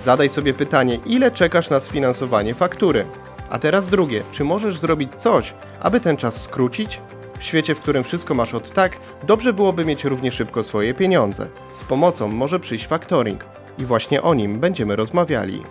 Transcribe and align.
Zadaj 0.00 0.30
sobie 0.30 0.54
pytanie, 0.54 0.98
ile 1.06 1.30
czekasz 1.30 1.70
na 1.70 1.80
sfinansowanie 1.80 2.54
faktury? 2.54 3.04
A 3.50 3.58
teraz 3.58 3.88
drugie, 3.88 4.22
czy 4.32 4.44
możesz 4.44 4.78
zrobić 4.78 5.14
coś, 5.14 5.54
aby 5.80 6.00
ten 6.00 6.16
czas 6.16 6.42
skrócić? 6.42 7.00
W 7.38 7.44
świecie, 7.44 7.74
w 7.74 7.80
którym 7.80 8.04
wszystko 8.04 8.34
masz 8.34 8.54
od 8.54 8.70
tak, 8.70 8.96
dobrze 9.26 9.52
byłoby 9.52 9.84
mieć 9.84 10.04
równie 10.04 10.32
szybko 10.32 10.64
swoje 10.64 10.94
pieniądze. 10.94 11.48
Z 11.72 11.84
pomocą 11.84 12.28
może 12.28 12.60
przyjść 12.60 12.86
factoring. 12.86 13.44
I 13.78 13.84
właśnie 13.84 14.22
o 14.22 14.34
nim 14.34 14.60
będziemy 14.60 14.96
rozmawiali. 14.96 15.62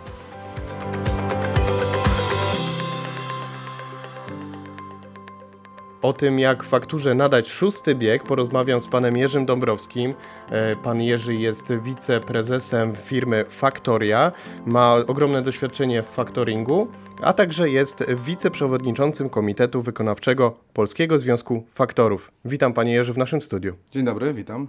O 6.01 6.13
tym, 6.13 6.39
jak 6.39 6.63
fakturze 6.63 7.15
nadać 7.15 7.49
szósty 7.49 7.95
bieg, 7.95 8.23
porozmawiam 8.23 8.81
z 8.81 8.87
panem 8.87 9.17
Jerzym 9.17 9.45
Dąbrowskim. 9.45 10.13
E, 10.51 10.75
pan 10.75 11.01
Jerzy 11.01 11.35
jest 11.35 11.73
wiceprezesem 11.83 12.95
firmy 12.95 13.45
Faktoria, 13.49 14.31
ma 14.65 14.95
ogromne 15.07 15.41
doświadczenie 15.41 16.03
w 16.03 16.07
faktoringu, 16.07 16.87
a 17.21 17.33
także 17.33 17.69
jest 17.69 18.03
wiceprzewodniczącym 18.25 19.29
Komitetu 19.29 19.81
Wykonawczego 19.81 20.57
Polskiego 20.73 21.19
Związku 21.19 21.63
Faktorów. 21.73 22.31
Witam 22.45 22.73
panie 22.73 22.93
Jerzy 22.93 23.13
w 23.13 23.17
naszym 23.17 23.41
studiu. 23.41 23.75
Dzień 23.91 24.05
dobry, 24.05 24.33
witam. 24.33 24.67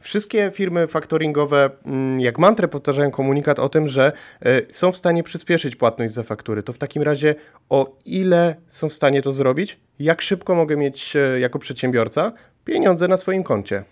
Wszystkie 0.00 0.50
firmy 0.54 0.86
faktoringowe 0.86 1.70
mm, 1.86 2.20
jak 2.20 2.38
mantrę 2.38 2.68
powtarzają 2.68 3.10
komunikat 3.10 3.58
o 3.58 3.68
tym, 3.68 3.88
że 3.88 4.12
e, 4.42 4.72
są 4.72 4.92
w 4.92 4.96
stanie 4.96 5.22
przyspieszyć 5.22 5.76
płatność 5.76 6.14
za 6.14 6.22
faktury. 6.22 6.62
To 6.62 6.72
w 6.72 6.78
takim 6.78 7.02
razie 7.02 7.34
o 7.68 7.96
ile 8.04 8.56
są 8.68 8.88
w 8.88 8.94
stanie 8.94 9.22
to 9.22 9.32
zrobić? 9.32 9.80
Jak 9.98 10.22
szybko 10.22 10.54
mogę 10.54 10.76
mieć 10.76 11.16
e, 11.16 11.40
jako 11.40 11.58
przedsiębiorca 11.58 12.32
pieniądze 12.64 13.08
na 13.08 13.16
swoim 13.16 13.44
koncie? 13.44 13.84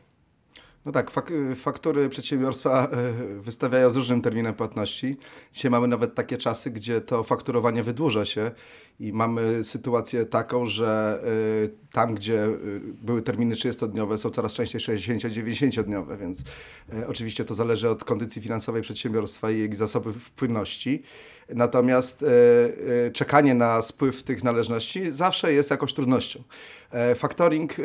No 0.88 0.92
tak, 0.92 1.10
fak 1.10 1.32
faktury 1.54 2.08
przedsiębiorstwa 2.08 2.88
e, 2.88 3.12
wystawiają 3.40 3.90
z 3.90 3.96
różnym 3.96 4.22
terminem 4.22 4.54
płatności. 4.54 5.16
Dzisiaj 5.52 5.70
mamy 5.70 5.88
nawet 5.88 6.14
takie 6.14 6.38
czasy, 6.38 6.70
gdzie 6.70 7.00
to 7.00 7.24
fakturowanie 7.24 7.82
wydłuża 7.82 8.24
się 8.24 8.50
i 9.00 9.12
mamy 9.12 9.64
sytuację 9.64 10.26
taką, 10.26 10.66
że 10.66 11.20
y, 11.64 11.70
tam, 11.92 12.14
gdzie 12.14 12.46
y, 12.46 12.80
były 13.02 13.22
terminy 13.22 13.54
30-dniowe, 13.54 14.18
są 14.18 14.30
coraz 14.30 14.54
częściej 14.54 14.80
60-90-dniowe, 14.80 16.18
więc 16.18 16.44
oczywiście 17.08 17.44
to 17.44 17.54
zależy 17.54 17.90
od 17.90 18.04
kondycji 18.04 18.42
finansowej 18.42 18.82
przedsiębiorstwa 18.82 19.50
i 19.50 19.58
ich 19.58 19.76
zasobów 19.76 20.30
płynności. 20.30 21.02
Natomiast 21.54 22.24
czekanie 23.12 23.54
na 23.54 23.82
spływ 23.82 24.22
tych 24.22 24.44
należności 24.44 25.12
zawsze 25.12 25.52
jest 25.52 25.70
jakąś 25.70 25.94
trudnością. 25.94 26.42
E, 26.90 27.14
factoring 27.14 27.76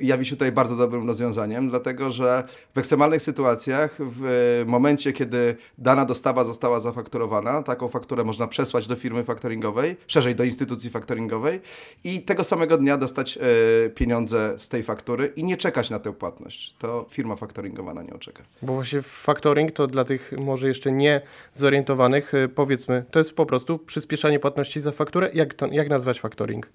jawi 0.00 0.24
się 0.24 0.36
tutaj 0.36 0.52
bardzo 0.52 0.76
dobrym 0.76 1.06
rozwiązaniem, 1.06 1.70
dlatego 1.70 2.10
że 2.10 2.44
w 2.74 2.78
ekstremalnych 2.78 3.22
sytuacjach, 3.22 3.96
w 4.00 4.64
momencie, 4.66 5.12
kiedy 5.12 5.56
dana 5.78 6.04
dostawa 6.04 6.44
została 6.44 6.80
zafakturowana, 6.80 7.62
taką 7.62 7.88
fakturę 7.88 8.24
można 8.24 8.46
przesłać 8.46 8.86
do 8.86 8.96
firmy 8.96 9.24
faktoringowej, 9.24 9.96
szerzej 10.06 10.34
do 10.34 10.44
instytucji 10.44 10.90
faktoringowej 10.90 11.60
i 12.04 12.22
tego 12.22 12.44
samego 12.44 12.78
dnia 12.78 12.96
dostać 12.96 13.38
e, 13.38 13.90
pieniądze 13.90 14.54
z 14.58 14.68
tej 14.68 14.82
faktury 14.82 15.32
i 15.36 15.44
nie 15.44 15.56
czekać 15.56 15.90
na 15.90 15.98
tę 15.98 16.12
płatność. 16.12 16.74
To 16.78 17.06
firma 17.10 17.36
faktoringowa 17.36 17.94
na 17.94 18.02
nią 18.02 18.18
czeka. 18.18 18.42
Bo 18.62 18.74
właśnie 18.74 19.02
faktoring 19.02 19.72
to 19.72 19.86
dla 19.86 20.04
tych 20.04 20.32
może 20.40 20.68
jeszcze 20.68 20.92
nie 20.92 21.20
zorientowanych, 21.54 22.34
e, 22.34 22.48
powiedzmy, 22.48 23.04
to 23.10 23.18
jest 23.18 23.32
po 23.32 23.46
prostu 23.46 23.78
przyspieszanie 23.78 24.40
płatności 24.40 24.80
za 24.80 24.92
fakturę. 24.92 25.30
Jak, 25.34 25.54
to, 25.54 25.66
jak 25.66 25.88
nazwać 25.88 26.20
faktoring? 26.20 26.68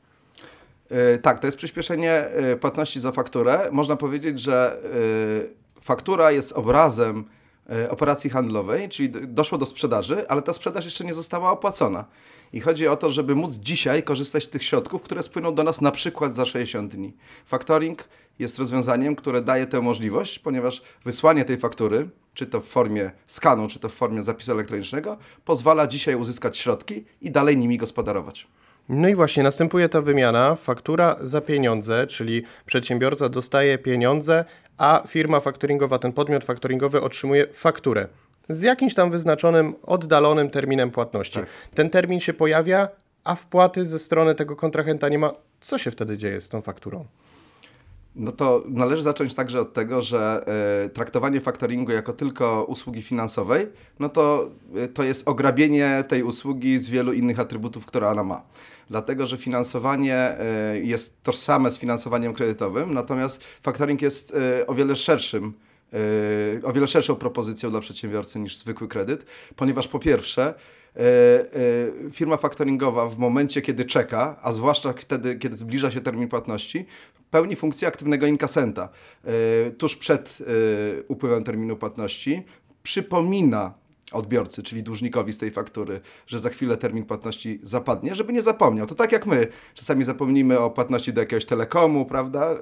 E, 0.90 1.18
tak, 1.18 1.40
to 1.40 1.48
jest 1.48 1.58
przyspieszenie 1.58 2.26
płatności 2.60 3.00
za 3.00 3.12
fakturę. 3.12 3.70
Można 3.72 3.96
powiedzieć, 3.96 4.40
że 4.40 4.78
faktura 5.82 6.32
jest 6.32 6.52
obrazem 6.52 7.26
operacji 7.90 8.30
handlowej, 8.30 8.90
czyli 8.90 9.10
doszło 9.10 9.58
do 9.58 9.66
sprzedaży, 9.66 10.28
ale 10.28 10.42
ta 10.42 10.54
sprzedaż 10.54 10.86
jeszcze 10.86 11.04
nie 11.04 11.14
została 11.14 11.52
opłacona. 11.52 12.06
I 12.54 12.60
chodzi 12.60 12.88
o 12.88 12.96
to, 12.96 13.12
żeby 13.12 13.36
móc 13.36 13.54
dzisiaj 13.54 14.04
korzystać 14.04 14.44
z 14.44 14.50
tych 14.50 14.64
środków, 14.64 15.02
które 15.02 15.24
spłyną 15.24 15.56
do 15.56 15.64
nas 15.64 15.82
na 15.82 15.92
przykład 15.92 16.34
za 16.34 16.46
60 16.46 16.96
dni. 16.96 17.14
Factoring 17.46 18.08
jest 18.42 18.60
rozwiązaniem, 18.60 19.16
które 19.16 19.42
daje 19.42 19.66
tę 19.66 19.82
możliwość, 19.82 20.40
ponieważ 20.40 20.82
wysłanie 21.06 21.46
tej 21.46 21.58
faktury, 21.58 22.10
czy 22.34 22.46
to 22.46 22.62
w 22.62 22.66
formie 22.66 23.12
skanu, 23.28 23.68
czy 23.68 23.80
to 23.80 23.90
w 23.90 23.94
formie 23.94 24.24
zapisu 24.24 24.52
elektronicznego, 24.52 25.18
pozwala 25.46 25.88
dzisiaj 25.88 26.16
uzyskać 26.16 26.58
środki 26.58 27.06
i 27.22 27.32
dalej 27.32 27.58
nimi 27.58 27.78
gospodarować. 27.78 28.48
No 28.90 29.08
i 29.08 29.16
właśnie 29.16 29.44
następuje 29.44 29.90
ta 29.90 30.02
wymiana, 30.02 30.56
faktura 30.56 31.16
za 31.24 31.42
pieniądze, 31.42 32.08
czyli 32.08 32.44
przedsiębiorca 32.66 33.30
dostaje 33.30 33.78
pieniądze, 33.78 34.46
a 34.78 35.04
firma 35.08 35.40
faktoringowa, 35.40 36.00
ten 36.00 36.14
podmiot 36.14 36.46
faktoringowy 36.46 37.02
otrzymuje 37.02 37.48
fakturę 37.54 38.08
z 38.50 38.62
jakimś 38.62 38.94
tam 38.94 39.12
wyznaczonym, 39.12 39.76
oddalonym 39.84 40.50
terminem 40.50 40.92
płatności. 40.92 41.40
Tak. 41.40 41.50
Ten 41.76 41.90
termin 41.90 42.20
się 42.20 42.34
pojawia, 42.34 42.88
a 43.24 43.36
wpłaty 43.36 43.86
ze 43.86 44.00
strony 44.00 44.36
tego 44.36 44.56
kontrahenta 44.56 45.10
nie 45.10 45.20
ma. 45.20 45.32
Co 45.60 45.78
się 45.78 45.92
wtedy 45.92 46.18
dzieje 46.18 46.42
z 46.42 46.50
tą 46.50 46.62
fakturą? 46.62 47.06
No 48.16 48.32
to 48.32 48.64
należy 48.70 49.04
zacząć 49.04 49.34
także 49.34 49.62
od 49.62 49.74
tego, 49.74 50.02
że 50.02 50.46
y, 50.86 50.90
traktowanie 50.90 51.42
faktoringu 51.42 51.92
jako 51.92 52.14
tylko 52.14 52.64
usługi 52.64 53.02
finansowej, 53.02 53.68
no 54.00 54.10
to 54.10 54.50
y, 54.78 54.88
to 54.88 55.04
jest 55.04 55.28
ograbienie 55.28 56.04
tej 56.08 56.24
usługi 56.24 56.80
z 56.80 56.90
wielu 56.90 57.14
innych 57.14 57.40
atrybutów, 57.40 57.86
które 57.86 58.10
ona 58.10 58.24
ma. 58.24 58.42
Dlatego, 58.90 59.28
że 59.28 59.38
finansowanie 59.38 60.38
y, 60.76 60.84
jest 60.84 61.24
tożsame 61.24 61.72
z 61.72 61.78
finansowaniem 61.78 62.34
kredytowym, 62.34 62.94
natomiast 62.94 63.44
faktoring 63.62 64.02
jest 64.02 64.34
o 64.68 64.74
wiele 64.74 64.96
szerszym 64.96 65.54
E, 65.94 66.66
o 66.66 66.74
wiele 66.74 66.88
szerszą 66.88 67.16
propozycją 67.16 67.72
dla 67.72 67.80
przedsiębiorcy 67.80 68.40
niż 68.40 68.58
zwykły 68.58 68.88
kredyt, 68.88 69.26
ponieważ 69.56 69.88
po 69.88 70.00
pierwsze, 70.00 70.44
e, 70.44 71.00
e, 71.00 72.12
firma 72.12 72.38
faktoringowa 72.38 73.10
w 73.10 73.18
momencie, 73.18 73.62
kiedy 73.62 73.86
czeka, 73.86 74.36
a 74.42 74.54
zwłaszcza 74.54 74.94
wtedy, 74.94 75.36
kiedy 75.36 75.56
zbliża 75.56 75.92
się 75.92 76.02
termin 76.02 76.28
płatności, 76.28 76.86
pełni 77.32 77.56
funkcję 77.56 77.88
aktywnego 77.88 78.28
inkasenta. 78.28 78.90
Tuż 79.78 79.96
przed 79.96 80.38
upływem 81.08 81.44
terminu 81.44 81.78
płatności 81.78 82.44
przypomina 82.84 83.74
odbiorcy, 84.12 84.64
czyli 84.64 84.84
dłużnikowi 84.84 85.34
z 85.34 85.38
tej 85.38 85.52
faktury, 85.52 86.02
że 86.28 86.40
za 86.40 86.50
chwilę 86.50 86.78
termin 86.78 87.04
płatności 87.04 87.60
zapadnie, 87.64 88.16
żeby 88.16 88.34
nie 88.34 88.42
zapomniał. 88.42 88.88
To 88.88 88.96
tak 88.96 89.12
jak 89.12 89.26
my. 89.26 89.48
Czasami 89.74 90.04
zapomnimy 90.04 90.60
o 90.60 90.70
płatności 90.70 91.14
do 91.14 91.22
jakiegoś 91.22 91.46
telekomu, 91.46 92.06
prawda? 92.06 92.56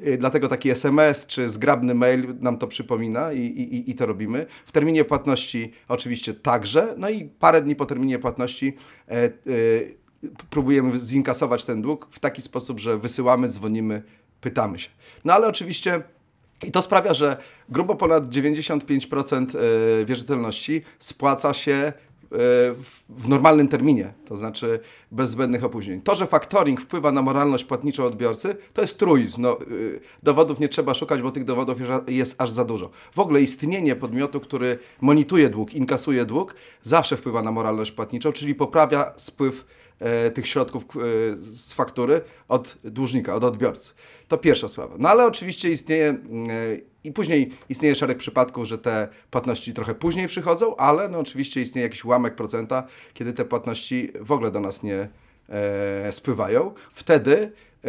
Yy, 0.00 0.18
dlatego 0.18 0.48
taki 0.48 0.70
SMS 0.70 1.26
czy 1.26 1.50
zgrabny 1.50 1.94
mail 1.94 2.34
nam 2.40 2.58
to 2.58 2.66
przypomina 2.66 3.32
i, 3.32 3.40
i, 3.40 3.90
i 3.90 3.94
to 3.94 4.06
robimy. 4.06 4.46
W 4.66 4.72
terminie 4.72 5.04
płatności 5.04 5.72
oczywiście 5.88 6.34
także, 6.34 6.94
no 6.96 7.08
i 7.08 7.24
parę 7.24 7.62
dni 7.62 7.76
po 7.76 7.86
terminie 7.86 8.18
płatności 8.18 8.76
próbujemy 10.50 10.98
zinkasować 10.98 11.64
ten 11.64 11.82
dług 11.82 12.08
w 12.10 12.18
taki 12.18 12.42
sposób, 12.42 12.80
że 12.80 12.98
wysyłamy, 12.98 13.48
dzwonimy, 13.48 14.02
pytamy 14.40 14.78
się. 14.78 14.90
No 15.24 15.34
ale 15.34 15.46
oczywiście 15.46 16.02
i 16.64 16.70
to 16.70 16.82
sprawia, 16.82 17.14
że 17.14 17.36
grubo 17.68 17.94
ponad 17.94 18.28
95% 18.28 19.46
e, 19.56 20.04
wierzytelności 20.04 20.82
spłaca 20.98 21.54
się 21.54 21.72
e, 21.72 21.92
w 23.08 23.28
normalnym 23.28 23.68
terminie, 23.68 24.12
to 24.28 24.36
znaczy 24.36 24.80
bez 25.12 25.30
zbędnych 25.30 25.64
opóźnień. 25.64 26.00
To, 26.02 26.16
że 26.16 26.26
faktoring 26.26 26.80
wpływa 26.80 27.12
na 27.12 27.22
moralność 27.22 27.64
płatniczą 27.64 28.04
odbiorcy, 28.04 28.56
to 28.72 28.82
jest 28.82 28.98
truizm. 28.98 29.42
No, 29.42 29.60
e, 29.60 29.64
dowodów 30.22 30.60
nie 30.60 30.68
trzeba 30.68 30.94
szukać, 30.94 31.22
bo 31.22 31.30
tych 31.30 31.44
dowodów 31.44 31.78
jest 32.08 32.42
aż 32.42 32.50
za 32.50 32.64
dużo. 32.64 32.90
W 33.12 33.18
ogóle 33.18 33.42
istnienie 33.42 33.96
podmiotu, 33.96 34.40
który 34.40 34.78
monituje 35.00 35.50
dług, 35.50 35.74
inkasuje 35.74 36.24
dług, 36.24 36.54
zawsze 36.82 37.16
wpływa 37.16 37.42
na 37.42 37.52
moralność 37.52 37.92
płatniczą, 37.92 38.32
czyli 38.32 38.54
poprawia 38.54 39.12
spływ 39.16 39.64
tych 40.34 40.46
środków 40.46 40.84
z 41.38 41.72
faktury 41.72 42.20
od 42.48 42.76
dłużnika, 42.84 43.34
od 43.34 43.44
odbiorcy. 43.44 43.92
To 44.28 44.38
pierwsza 44.38 44.68
sprawa. 44.68 44.94
No 44.98 45.08
ale 45.08 45.26
oczywiście 45.26 45.70
istnieje 45.70 46.08
mm, 46.08 46.50
e, 46.50 46.54
i 47.04 47.12
później 47.12 47.50
istnieje 47.68 47.96
szereg 47.96 48.18
przypadków, 48.18 48.64
że 48.64 48.78
te 48.78 49.08
płatności 49.30 49.74
trochę 49.74 49.94
później 49.94 50.26
przychodzą, 50.26 50.76
ale 50.76 51.08
no 51.08 51.18
oczywiście 51.18 51.60
istnieje 51.60 51.86
jakiś 51.86 52.04
ułamek 52.04 52.34
procenta, 52.34 52.86
kiedy 53.14 53.32
te 53.32 53.44
płatności 53.44 54.12
w 54.20 54.32
ogóle 54.32 54.50
do 54.50 54.60
nas 54.60 54.82
nie 54.82 55.08
e, 55.48 56.12
spływają. 56.12 56.74
Wtedy 56.92 57.52
e, 57.84 57.88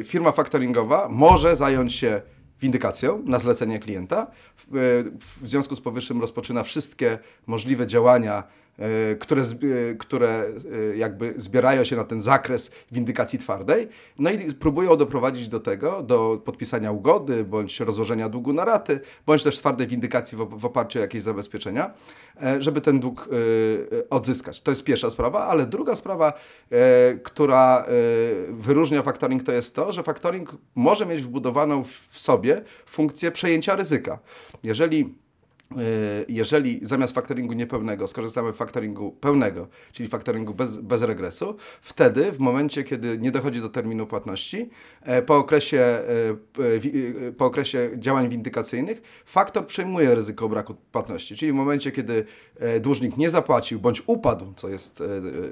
e, 0.00 0.04
firma 0.04 0.32
faktoringowa 0.32 1.08
może 1.08 1.56
zająć 1.56 1.94
się 1.94 2.22
windykacją 2.60 3.22
na 3.24 3.38
zlecenie 3.38 3.78
klienta. 3.78 4.30
W, 4.70 5.48
związku 5.48 5.76
z 5.76 5.80
powyższym 5.80 6.20
rozpoczyna 6.20 6.62
wszystkie 6.62 7.18
możliwe 7.46 7.86
działania 7.86 8.42
E, 8.42 8.61
które, 9.20 9.42
e, 9.42 9.94
które 9.94 10.44
e, 10.92 10.96
jakby 10.96 11.34
zbierają 11.36 11.84
się 11.84 11.96
na 11.96 12.04
ten 12.04 12.20
zakres 12.20 12.70
windykacji 12.92 13.38
twardej, 13.38 13.88
no 14.18 14.30
i 14.30 14.54
próbują 14.54 14.96
doprowadzić 14.96 15.48
do 15.48 15.60
tego, 15.60 16.02
do 16.02 16.42
podpisania 16.44 16.92
ugody, 16.92 17.44
bądź 17.44 17.80
rozłożenia 17.80 18.28
długu 18.28 18.52
na 18.52 18.64
raty, 18.64 19.00
bądź 19.26 19.42
też 19.42 19.58
twardej 19.58 19.86
windykacji 19.86 20.38
w 20.38 20.64
oparciu 20.64 20.98
o 20.98 21.02
jakieś 21.02 21.22
zabezpieczenia, 21.22 21.94
żeby 22.58 22.80
ten 22.80 23.00
dług 23.00 23.28
odzyskać. 24.10 24.60
To 24.60 24.70
jest 24.70 24.84
pierwsza 24.84 25.10
sprawa, 25.10 25.46
ale 25.46 25.66
druga 25.66 25.96
sprawa, 25.96 26.32
która 27.22 27.84
wyróżnia 28.48 29.02
faktoring, 29.02 29.42
to 29.42 29.52
jest 29.52 29.74
to, 29.74 29.92
że 29.92 30.02
faktoring 30.02 30.56
może 30.74 31.06
mieć 31.06 31.22
wbudowaną 31.22 31.84
w 31.84 32.18
sobie 32.18 32.62
funkcję 32.86 33.30
przejęcia 33.30 33.76
ryzyka. 33.76 34.18
Jeżeli 34.62 35.14
jeżeli 36.28 36.80
zamiast 36.82 37.14
faktoringu 37.14 37.52
niepełnego 37.52 38.08
skorzystamy 38.08 38.52
z 38.52 38.56
faktoringu 38.56 39.12
pełnego, 39.12 39.68
czyli 39.92 40.08
faktoringu 40.08 40.54
bez, 40.54 40.76
bez 40.76 41.02
regresu, 41.02 41.56
wtedy 41.82 42.32
w 42.32 42.38
momencie, 42.38 42.82
kiedy 42.82 43.18
nie 43.18 43.30
dochodzi 43.30 43.60
do 43.60 43.68
terminu 43.68 44.06
płatności, 44.06 44.70
e, 45.02 45.22
po 45.22 45.36
okresie, 45.36 45.78
e, 45.78 46.02
e, 47.28 47.32
po 47.32 47.44
okresie 47.44 47.90
działań 47.96 48.28
windykacyjnych, 48.28 49.02
faktor 49.26 49.66
przejmuje 49.66 50.14
ryzyko 50.14 50.48
braku 50.48 50.74
płatności, 50.92 51.36
czyli 51.36 51.52
w 51.52 51.54
momencie, 51.54 51.92
kiedy 51.92 52.24
dłużnik 52.80 53.16
nie 53.16 53.30
zapłacił 53.30 53.80
bądź 53.80 54.02
upadł, 54.06 54.52
co 54.56 54.68
jest, 54.68 55.02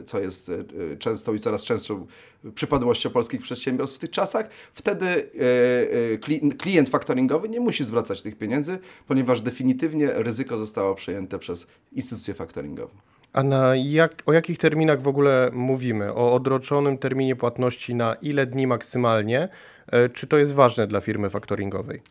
co 0.07 0.21
jest 0.21 0.51
częstą 0.99 1.35
i 1.35 1.41
coraz 1.41 1.65
częstszą 1.65 2.07
przypadłością 2.55 3.11
polskich 3.11 3.41
przedsiębiorstw 3.41 3.97
w 3.97 4.01
tych 4.01 4.11
czasach, 4.11 4.49
wtedy 4.75 5.31
klient 6.59 6.89
faktoringowy 6.89 7.49
nie 7.49 7.61
musi 7.61 7.85
zwracać 7.85 8.23
tych 8.23 8.39
pieniędzy, 8.39 8.79
ponieważ 9.07 9.41
definitywnie 9.41 10.10
ryzyko 10.17 10.59
zostało 10.59 10.95
przejęte 10.95 11.39
przez 11.39 11.67
instytucję 11.93 12.35
faktoringową. 12.35 12.95
A 13.33 13.43
na 13.43 13.77
jak, 13.77 14.23
o 14.27 14.33
jakich 14.33 14.59
terminach 14.59 15.03
w 15.03 15.09
ogóle 15.09 15.51
mówimy? 15.53 16.15
O 16.15 16.35
odroczonym 16.35 16.99
terminie 16.99 17.37
płatności 17.37 17.95
na 17.95 18.15
ile 18.15 18.47
dni 18.47 18.67
maksymalnie? 18.67 19.49
E, 19.87 20.09
czy 20.09 20.27
to 20.27 20.39
jest 20.39 20.53
ważne 20.53 20.87
dla 20.87 21.01
firmy 21.01 21.31
faktoringowej? 21.31 22.03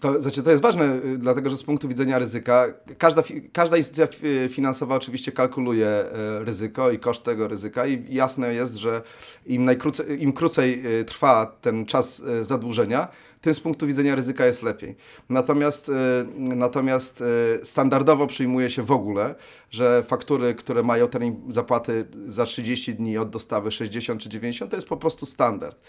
To, 0.00 0.22
znaczy, 0.22 0.42
to 0.42 0.50
jest 0.50 0.62
ważne, 0.62 1.00
y, 1.04 1.18
dlatego 1.18 1.50
że 1.50 1.56
z 1.56 1.62
punktu 1.62 1.88
widzenia 1.88 2.18
ryzyka, 2.18 2.66
każda, 2.98 3.22
każda 3.52 3.76
instytucja 3.76 4.08
finansowa 4.48 4.94
oczywiście 4.94 5.32
kalkuluje 5.32 5.86
e, 5.86 6.44
ryzyko 6.44 6.90
i 6.90 6.98
koszt 6.98 7.22
tego 7.22 7.48
ryzyka 7.48 7.86
i 7.86 8.14
jasne 8.14 8.54
jest, 8.54 8.76
że 8.76 9.02
im, 9.46 9.64
najkrócej, 9.64 10.22
im 10.22 10.32
krócej 10.32 10.86
y, 11.00 11.04
trwa 11.04 11.56
ten 11.60 11.86
czas 11.86 12.22
zadłużenia, 12.42 13.08
tym 13.46 13.54
z 13.54 13.60
punktu 13.60 13.86
widzenia 13.86 14.14
ryzyka 14.14 14.46
jest 14.46 14.62
lepiej. 14.62 14.96
Natomiast, 15.28 15.90
natomiast 16.38 17.22
standardowo 17.62 18.26
przyjmuje 18.26 18.70
się 18.70 18.82
w 18.82 18.90
ogóle, 18.90 19.34
że 19.70 20.02
faktury, 20.02 20.54
które 20.54 20.82
mają 20.82 21.08
termin 21.08 21.42
zapłaty 21.48 22.06
za 22.26 22.44
30 22.44 22.94
dni 22.94 23.18
od 23.18 23.30
dostawy 23.30 23.70
60 23.70 24.22
czy 24.22 24.28
90, 24.28 24.70
to 24.70 24.76
jest 24.76 24.88
po 24.88 24.96
prostu 24.96 25.26
standard. 25.26 25.80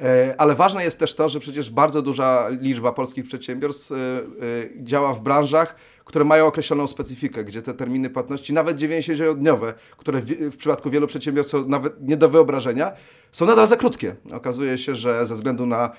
E, 0.00 0.34
ale 0.38 0.54
ważne 0.54 0.84
jest 0.84 0.98
też 0.98 1.14
to, 1.14 1.28
że 1.28 1.40
przecież 1.40 1.70
bardzo 1.70 2.02
duża 2.02 2.48
liczba 2.48 2.92
polskich 2.92 3.24
przedsiębiorstw 3.24 3.92
e, 3.92 3.96
działa 4.76 5.14
w 5.14 5.20
branżach, 5.20 5.76
które 6.04 6.24
mają 6.24 6.46
określoną 6.46 6.86
specyfikę, 6.86 7.44
gdzie 7.44 7.62
te 7.62 7.74
terminy 7.74 8.10
płatności, 8.10 8.52
nawet 8.52 8.76
90-dniowe, 8.76 9.72
które 9.96 10.20
w, 10.20 10.26
w, 10.26 10.56
przypadku 10.56 10.90
wielu 10.90 11.06
przedsiębiorstw 11.06 11.50
są 11.52 11.68
nawet 11.68 12.08
nie 12.08 12.16
do 12.16 12.28
wyobrażenia, 12.28 12.92
są 13.34 13.46
nadal 13.46 13.66
za 13.66 13.76
krótkie. 13.76 14.16
Okazuje 14.32 14.78
się, 14.78 14.96
że 14.96 15.26
ze 15.26 15.34
względu 15.34 15.66
na 15.66 15.90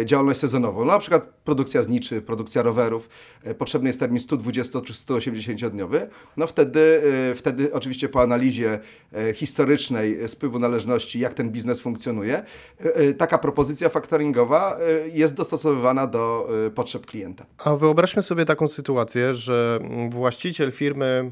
e, 0.00 0.06
działalność 0.06 0.40
sezonową, 0.40 0.84
no, 0.84 0.92
na 0.92 0.98
przykład 0.98 1.24
produkcja 1.44 1.82
zniczy, 1.82 2.22
produkcja 2.22 2.62
rowerów, 2.62 3.08
e, 3.44 3.54
potrzebny 3.54 3.88
jest 3.88 4.00
termin 4.00 4.20
120 4.20 4.80
czy 4.80 4.92
180-dniowy, 4.92 6.06
no 6.36 6.46
wtedy, 6.46 7.02
e, 7.30 7.34
wtedy 7.34 7.72
oczywiście 7.72 8.08
po 8.08 8.22
analizie 8.22 8.78
historycznej 9.34 10.28
spływu 10.28 10.58
należności, 10.58 11.18
jak 11.18 11.34
ten 11.34 11.50
biznes 11.50 11.80
funkcjonuje, 11.80 12.42
taka 13.18 13.38
propozycja 13.38 13.88
faktoringowa 13.88 14.78
jest 15.12 15.34
dostosowywana 15.34 16.06
do 16.06 16.48
potrzeb 16.74 17.06
klienta. 17.06 17.46
A 17.58 17.76
wyobraźmy 17.76 18.22
sobie 18.22 18.44
taką 18.44 18.68
sytuację, 18.68 19.34
że 19.34 19.80
właściciel 20.10 20.72
firmy, 20.72 21.30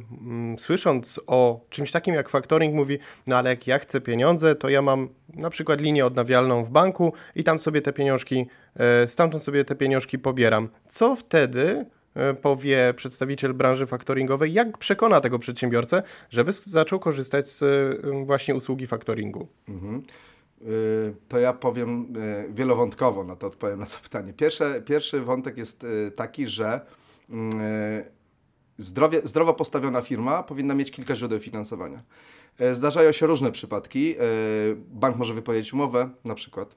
słysząc 0.59 1.21
o 1.27 1.61
czymś 1.71 1.91
takim 1.91 2.15
jak 2.15 2.29
faktoring, 2.29 2.75
mówi: 2.75 2.99
No 3.27 3.37
ale 3.37 3.51
jak 3.51 3.67
ja 3.67 3.79
chcę 3.79 4.01
pieniądze, 4.01 4.55
to 4.55 4.69
ja 4.69 4.83
mam 4.83 5.09
na 5.35 5.51
przykład 5.51 5.81
linię 5.81 6.07
odnawialną 6.07 6.65
w 6.65 6.71
banku 6.71 7.13
i 7.35 7.45
tam 7.45 7.59
sobie 7.59 7.83
te 7.83 7.93
pieniążki, 7.93 8.47
e, 8.77 9.09
stamtąd 9.09 9.43
sobie 9.43 9.65
te 9.65 9.75
pieniążki 9.75 10.19
pobieram. 10.19 10.69
Co 10.89 11.17
wtedy 11.17 11.87
e, 12.15 12.35
powie 12.35 12.95
przedstawiciel 12.97 13.55
branży 13.55 13.87
faktoringowej, 13.87 14.53
jak 14.53 14.79
przekona 14.79 15.21
tego 15.21 15.39
przedsiębiorcę, 15.39 16.03
żeby 16.31 16.53
zaczął 16.53 16.99
korzystać 16.99 17.49
z 17.49 17.63
e, 17.63 18.25
właśnie 18.25 18.55
usługi 18.55 18.87
faktoringu? 18.87 19.49
Mhm. 19.69 20.03
To 21.29 21.39
ja 21.39 21.53
powiem 21.53 22.13
wielowątkowo 22.51 23.25
na 23.25 23.37
to 23.37 23.47
odpowiem 23.47 23.79
na 23.79 23.87
to 23.87 23.99
pytanie. 24.03 24.33
Pierwszy, 24.33 24.83
pierwszy 24.87 25.21
wątek 25.21 25.57
jest 25.57 25.87
taki, 26.17 26.47
że 26.47 26.81
mm, 27.31 27.53
zdrowie, 28.79 29.21
zdrowo 29.25 29.55
postawiona 29.55 30.03
firma 30.03 30.43
powinna 30.43 30.75
mieć 30.75 30.91
kilka 30.91 31.17
źródeł 31.17 31.39
finansowania. 31.39 32.03
E, 32.59 32.75
zdarzają 32.75 33.13
się 33.13 33.27
różne 33.27 33.53
przypadki. 33.53 34.15
E, 34.19 34.23
bank 34.77 35.17
może 35.17 35.35
wypowiedzieć 35.35 35.73
umowę, 35.73 36.11
na 36.25 36.35
przykład. 36.35 36.77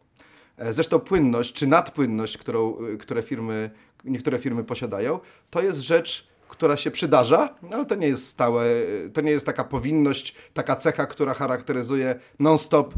E, 0.58 0.74
zresztą 0.74 1.00
płynność 1.00 1.54
czy 1.54 1.68
nadpłynność, 1.68 2.38
którą, 2.38 2.78
które 3.00 3.22
firmy, 3.24 3.70
niektóre 4.06 4.40
firmy 4.40 4.64
posiadają, 4.64 5.20
to 5.50 5.62
jest 5.62 5.80
rzecz, 5.80 6.28
która 6.48 6.78
się 6.78 6.92
przydarza, 6.92 7.56
ale 7.74 7.86
to 7.86 7.96
nie 7.96 8.08
jest 8.08 8.28
stałe, 8.28 8.66
to 9.14 9.22
nie 9.22 9.31
jest 9.31 9.46
taka 9.46 9.64
powinność, 9.64 10.36
taka 10.54 10.76
cecha, 10.76 11.06
która 11.06 11.34
charakteryzuje 11.34 12.20
non-stop 12.40 12.94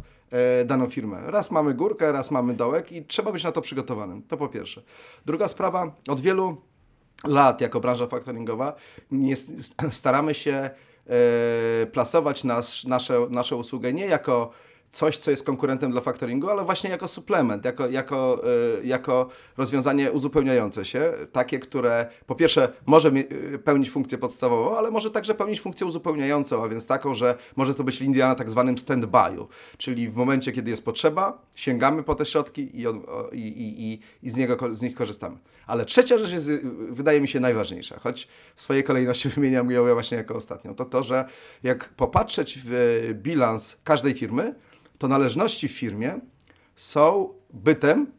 daną 0.66 0.88
firmę. 0.88 1.22
Raz 1.25 1.51
mamy 1.51 1.74
górkę, 1.74 2.12
raz 2.12 2.31
mamy 2.31 2.54
dołek 2.54 2.92
i 2.92 3.06
trzeba 3.06 3.31
być 3.31 3.44
na 3.44 3.51
to 3.51 3.62
przygotowanym. 3.62 4.24
To 4.24 4.38
po 4.38 4.48
pierwsze. 4.48 4.81
Druga 5.25 5.48
sprawa, 5.48 5.95
od 6.07 6.22
wielu 6.22 6.62
lat 7.24 7.62
jako 7.62 7.80
branża 7.80 8.07
faktoringowa 8.07 8.75
nie, 9.12 9.36
staramy 9.92 10.34
się 10.34 10.69
plasować 11.92 12.44
nas, 12.44 12.83
nasze, 12.86 13.27
naszą 13.30 13.56
usługę 13.56 13.94
nie 13.94 14.06
jako 14.06 14.51
coś, 14.91 15.17
co 15.17 15.31
jest 15.31 15.43
konkurentem 15.43 15.91
dla 15.91 16.01
faktoringu, 16.01 16.49
ale 16.49 16.63
właśnie 16.63 16.89
jako 16.89 17.07
suplement, 17.07 17.65
jako, 17.65 17.89
jako, 17.89 18.41
e, 18.79 18.85
jako 18.85 19.29
rozwiązanie 19.57 20.11
uzupełniające 20.11 20.85
się, 20.85 21.13
takie, 21.31 21.59
które 21.59 22.09
po 22.25 22.35
pierwsze 22.35 22.73
może 22.85 23.09
e, 23.09 23.57
pełnić 23.57 23.89
funkcję 23.89 24.17
podstawową, 24.17 24.77
ale 24.77 24.91
może 24.91 25.11
także 25.11 25.35
pełnić 25.35 25.61
funkcję 25.61 25.88
uzupełniającą, 25.88 26.63
a 26.63 26.69
więc 26.69 26.88
taką, 26.88 27.15
że 27.15 27.38
może 27.55 27.75
to 27.75 27.83
być 27.83 27.99
linia 27.99 28.27
na 28.27 28.35
tak 28.35 28.49
zwanym 28.49 28.75
stand-by'u, 28.75 29.47
czyli 29.77 30.09
w 30.09 30.15
momencie, 30.15 30.51
kiedy 30.51 30.71
jest 30.71 30.85
potrzeba, 30.85 31.41
sięgamy 31.55 32.03
po 32.03 32.15
te 32.15 32.25
środki 32.25 32.61
i, 32.61 32.85
i, 33.31 33.91
i, 33.91 33.99
i 34.23 34.29
z, 34.29 34.35
niego, 34.35 34.75
z 34.75 34.81
nich 34.81 34.95
korzystamy. 34.95 35.38
Ale 35.67 35.85
trzecia 35.85 36.17
rzecz 36.17 36.31
jest, 36.31 36.49
wydaje 36.89 37.21
mi 37.21 37.27
się 37.27 37.39
najważniejsza, 37.39 37.99
choć 37.99 38.27
w 38.55 38.61
swojej 38.61 38.83
kolejności 38.83 39.29
wymieniam 39.35 39.71
ją 39.71 39.93
właśnie 39.93 40.17
jako 40.17 40.35
ostatnią, 40.35 40.75
to 40.75 40.85
to, 40.85 41.03
że 41.03 41.25
jak 41.63 41.89
popatrzeć 41.89 42.59
w 42.65 42.73
bilans 43.13 43.77
każdej 43.83 44.13
firmy, 44.13 44.55
to 45.01 45.07
należności 45.07 45.68
w 45.68 45.71
firmie 45.71 46.19
są 46.75 47.33
bytem 47.53 48.12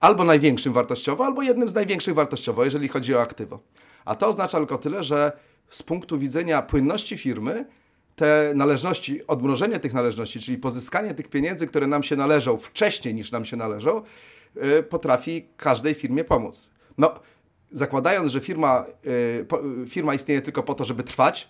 albo 0.00 0.24
największym 0.24 0.72
wartościowo, 0.72 1.24
albo 1.24 1.42
jednym 1.42 1.68
z 1.68 1.74
największych 1.74 2.14
wartościowo, 2.14 2.64
jeżeli 2.64 2.88
chodzi 2.88 3.14
o 3.14 3.20
aktywo. 3.20 3.60
A 4.04 4.14
to 4.14 4.28
oznacza 4.28 4.58
tylko 4.58 4.78
tyle, 4.78 5.04
że 5.04 5.32
z 5.70 5.82
punktu 5.82 6.18
widzenia 6.18 6.62
płynności 6.62 7.18
firmy, 7.18 7.66
te 8.16 8.52
należności, 8.54 9.26
odmrożenie 9.26 9.78
tych 9.78 9.94
należności, 9.94 10.40
czyli 10.40 10.58
pozyskanie 10.58 11.14
tych 11.14 11.28
pieniędzy, 11.28 11.66
które 11.66 11.86
nam 11.86 12.02
się 12.02 12.16
należą 12.16 12.56
wcześniej 12.56 13.14
niż 13.14 13.32
nam 13.32 13.44
się 13.44 13.56
należą, 13.56 14.02
yy, 14.54 14.82
potrafi 14.82 15.48
każdej 15.56 15.94
firmie 15.94 16.24
pomóc. 16.24 16.70
No, 16.98 17.20
zakładając, 17.70 18.32
że 18.32 18.40
firma, 18.40 18.86
yy, 19.80 19.86
firma 19.86 20.14
istnieje 20.14 20.42
tylko 20.42 20.62
po 20.62 20.74
to, 20.74 20.84
żeby 20.84 21.02
trwać, 21.02 21.48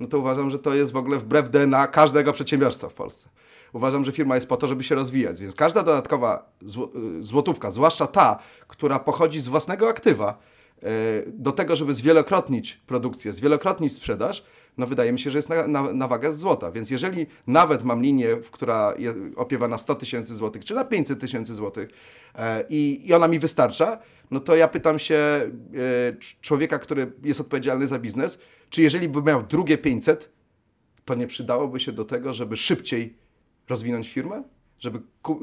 no 0.00 0.06
to 0.06 0.18
uważam, 0.18 0.50
że 0.50 0.58
to 0.58 0.74
jest 0.74 0.92
w 0.92 0.96
ogóle 0.96 1.18
wbrew 1.18 1.50
DNA 1.50 1.86
każdego 1.86 2.32
przedsiębiorstwa 2.32 2.88
w 2.88 2.94
Polsce 2.94 3.28
uważam, 3.74 4.04
że 4.04 4.12
firma 4.12 4.34
jest 4.34 4.48
po 4.48 4.56
to, 4.56 4.68
żeby 4.68 4.82
się 4.82 4.94
rozwijać. 4.94 5.40
Więc 5.40 5.54
każda 5.54 5.82
dodatkowa 5.82 6.52
y, 6.62 7.24
złotówka, 7.24 7.70
zwłaszcza 7.70 8.06
ta, 8.06 8.38
która 8.68 8.98
pochodzi 8.98 9.40
z 9.40 9.48
własnego 9.48 9.88
aktywa, 9.88 10.38
y, 10.82 10.86
do 11.26 11.52
tego, 11.52 11.76
żeby 11.76 11.94
zwielokrotnić 11.94 12.80
produkcję, 12.86 13.32
zwielokrotnić 13.32 13.92
sprzedaż, 13.92 14.44
no 14.78 14.86
wydaje 14.86 15.12
mi 15.12 15.20
się, 15.20 15.30
że 15.30 15.38
jest 15.38 15.48
na, 15.48 15.66
na, 15.66 15.92
na 15.92 16.08
wagę 16.08 16.34
złota. 16.34 16.72
Więc 16.72 16.90
jeżeli 16.90 17.26
nawet 17.46 17.84
mam 17.84 18.02
linię, 18.02 18.36
która 18.50 18.94
je, 18.98 19.14
opiewa 19.36 19.68
na 19.68 19.78
100 19.78 19.94
tysięcy 19.94 20.34
złotych, 20.34 20.64
czy 20.64 20.74
na 20.74 20.84
500 20.84 21.20
tysięcy 21.20 21.54
złotych 21.54 21.88
e, 22.34 22.64
i, 22.68 23.08
i 23.08 23.14
ona 23.14 23.28
mi 23.28 23.38
wystarcza, 23.38 23.98
no 24.30 24.40
to 24.40 24.56
ja 24.56 24.68
pytam 24.68 24.98
się 24.98 25.14
e, 25.14 25.50
człowieka, 26.40 26.78
który 26.78 27.12
jest 27.22 27.40
odpowiedzialny 27.40 27.86
za 27.86 27.98
biznes, 27.98 28.38
czy 28.70 28.82
jeżeli 28.82 29.08
by 29.08 29.22
miał 29.22 29.42
drugie 29.42 29.78
500, 29.78 30.30
to 31.04 31.14
nie 31.14 31.26
przydałoby 31.26 31.80
się 31.80 31.92
do 31.92 32.04
tego, 32.04 32.34
żeby 32.34 32.56
szybciej 32.56 33.23
rozwinąć 33.68 34.08
firmę, 34.08 34.42
żeby, 34.78 35.00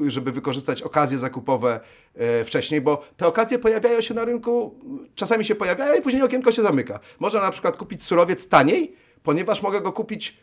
żeby 0.08 0.32
wykorzystać 0.32 0.82
okazje 0.82 1.18
zakupowe 1.18 1.80
e, 2.14 2.44
wcześniej, 2.44 2.80
bo 2.80 3.04
te 3.16 3.26
okazje 3.26 3.58
pojawiają 3.58 4.00
się 4.00 4.14
na 4.14 4.24
rynku, 4.24 4.74
czasami 5.14 5.44
się 5.44 5.54
pojawiają 5.54 5.98
i 5.98 6.02
później 6.02 6.22
okienko 6.22 6.52
się 6.52 6.62
zamyka. 6.62 7.00
Można 7.20 7.40
na 7.40 7.50
przykład 7.50 7.76
kupić 7.76 8.04
surowiec 8.04 8.48
taniej, 8.48 8.96
ponieważ 9.22 9.62
mogę 9.62 9.80
go 9.80 9.92
kupić 9.92 10.38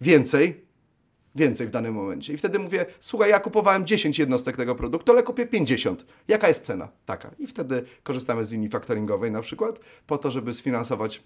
więcej, 0.00 0.66
więcej 1.34 1.66
w 1.66 1.70
danym 1.70 1.94
momencie. 1.94 2.32
I 2.32 2.36
wtedy 2.36 2.58
mówię, 2.58 2.86
słuchaj, 3.00 3.30
ja 3.30 3.40
kupowałem 3.40 3.86
10 3.86 4.18
jednostek 4.18 4.56
tego 4.56 4.74
produktu, 4.74 5.12
ale 5.12 5.22
kupię 5.22 5.46
50. 5.46 6.06
Jaka 6.28 6.48
jest 6.48 6.64
cena? 6.64 6.88
Taka. 7.06 7.30
I 7.38 7.46
wtedy 7.46 7.84
korzystamy 8.02 8.44
z 8.44 8.50
linii 8.50 8.68
faktoringowej 8.68 9.30
na 9.30 9.40
przykład, 9.40 9.80
po 10.06 10.18
to, 10.18 10.30
żeby 10.30 10.54
sfinansować 10.54 11.22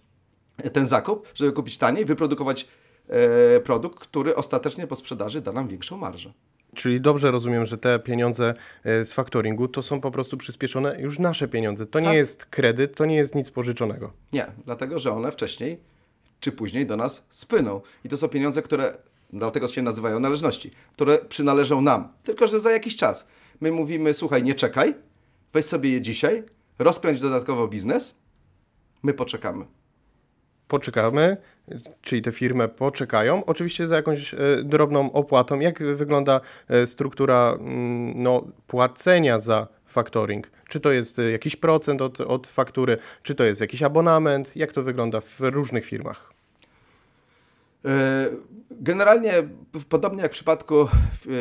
ten 0.73 0.87
zakup, 0.87 1.28
żeby 1.35 1.52
kupić 1.52 1.78
taniej, 1.78 2.04
wyprodukować 2.04 2.69
produkt, 3.64 3.99
który 3.99 4.35
ostatecznie 4.37 4.87
po 4.87 4.97
sprzedaży 4.97 5.40
da 5.40 5.52
nam 5.52 5.69
większą 5.69 5.97
marżę. 5.97 6.33
Czyli 6.75 7.00
dobrze 7.00 7.31
rozumiem, 7.31 7.64
że 7.67 7.79
te 7.79 7.99
pieniądze 7.99 8.55
e, 8.85 9.05
z 9.05 9.12
faktoringu 9.12 9.69
to 9.69 9.83
są 9.83 10.00
po 10.00 10.11
prostu 10.11 10.37
przyspieszone 10.37 11.00
już 11.00 11.19
nasze 11.19 11.49
pieniądze. 11.49 11.87
To 11.87 12.00
nie 12.00 12.07
Tak. 12.07 12.14
jest 12.17 12.45
kredyt, 12.45 12.97
to 12.97 13.07
nie 13.07 13.17
jest 13.17 13.35
nic 13.35 13.50
pożyczonego. 13.50 14.12
Nie, 14.33 14.47
dlatego 14.64 14.99
że 14.99 15.12
one 15.12 15.33
wcześniej 15.33 15.81
czy 16.40 16.52
później 16.52 16.87
do 16.87 16.97
nas 16.97 17.23
spłyną. 17.31 17.81
I 18.05 18.09
to 18.09 18.17
są 18.17 18.29
pieniądze, 18.29 18.62
które, 18.62 18.97
dlatego 19.33 19.69
się 19.69 19.83
nazywają 19.83 20.21
należności, 20.21 20.71
które 20.93 21.19
przynależą 21.19 21.81
nam. 21.81 22.09
Tylko, 22.23 22.47
że 22.47 22.61
za 22.61 22.71
jakiś 22.71 22.97
czas. 22.97 23.26
My 23.61 23.73
mówimy, 23.73 24.14
słuchaj, 24.14 24.43
nie 24.43 24.55
czekaj, 24.55 24.95
weź 25.52 25.64
sobie 25.64 25.90
je 25.90 26.00
dzisiaj, 26.00 26.43
rozkręć 26.79 27.21
dodatkowo 27.21 27.69
biznes, 27.69 28.14
my 29.02 29.14
poczekamy. 29.14 29.64
Poczekamy, 30.71 31.37
czyli 32.03 32.23
te 32.23 32.33
firmy 32.33 32.69
poczekają, 32.69 33.45
oczywiście 33.45 33.87
za 33.87 33.97
jakąś 33.97 34.35
e, 34.35 34.39
drobną 34.65 35.12
opłatą. 35.12 35.61
Jak 35.61 35.83
wygląda 35.83 36.41
e, 36.69 36.87
struktura 36.87 37.57
mm, 37.59 38.23
no, 38.23 38.45
płacenia 38.67 39.39
za 39.39 39.69
faktoring? 39.87 40.50
Czy 40.69 40.81
to 40.81 40.93
jest 40.93 41.19
e, 41.19 41.31
jakiś 41.31 41.57
procent 41.57 42.03
od, 42.03 42.21
od 42.21 42.47
faktury, 42.47 42.99
czy 43.23 43.35
to 43.35 43.45
jest 43.45 43.61
jakiś 43.61 43.83
abonament? 43.83 44.57
Jak 44.57 44.73
to 44.73 44.83
wygląda 44.83 45.21
w 45.21 45.41
różnych 45.41 45.85
firmach? 45.85 46.33
Generalnie, 48.71 49.33
podobnie 49.89 50.23
jak 50.23 50.31
w 50.31 50.35
przypadku 50.35 50.89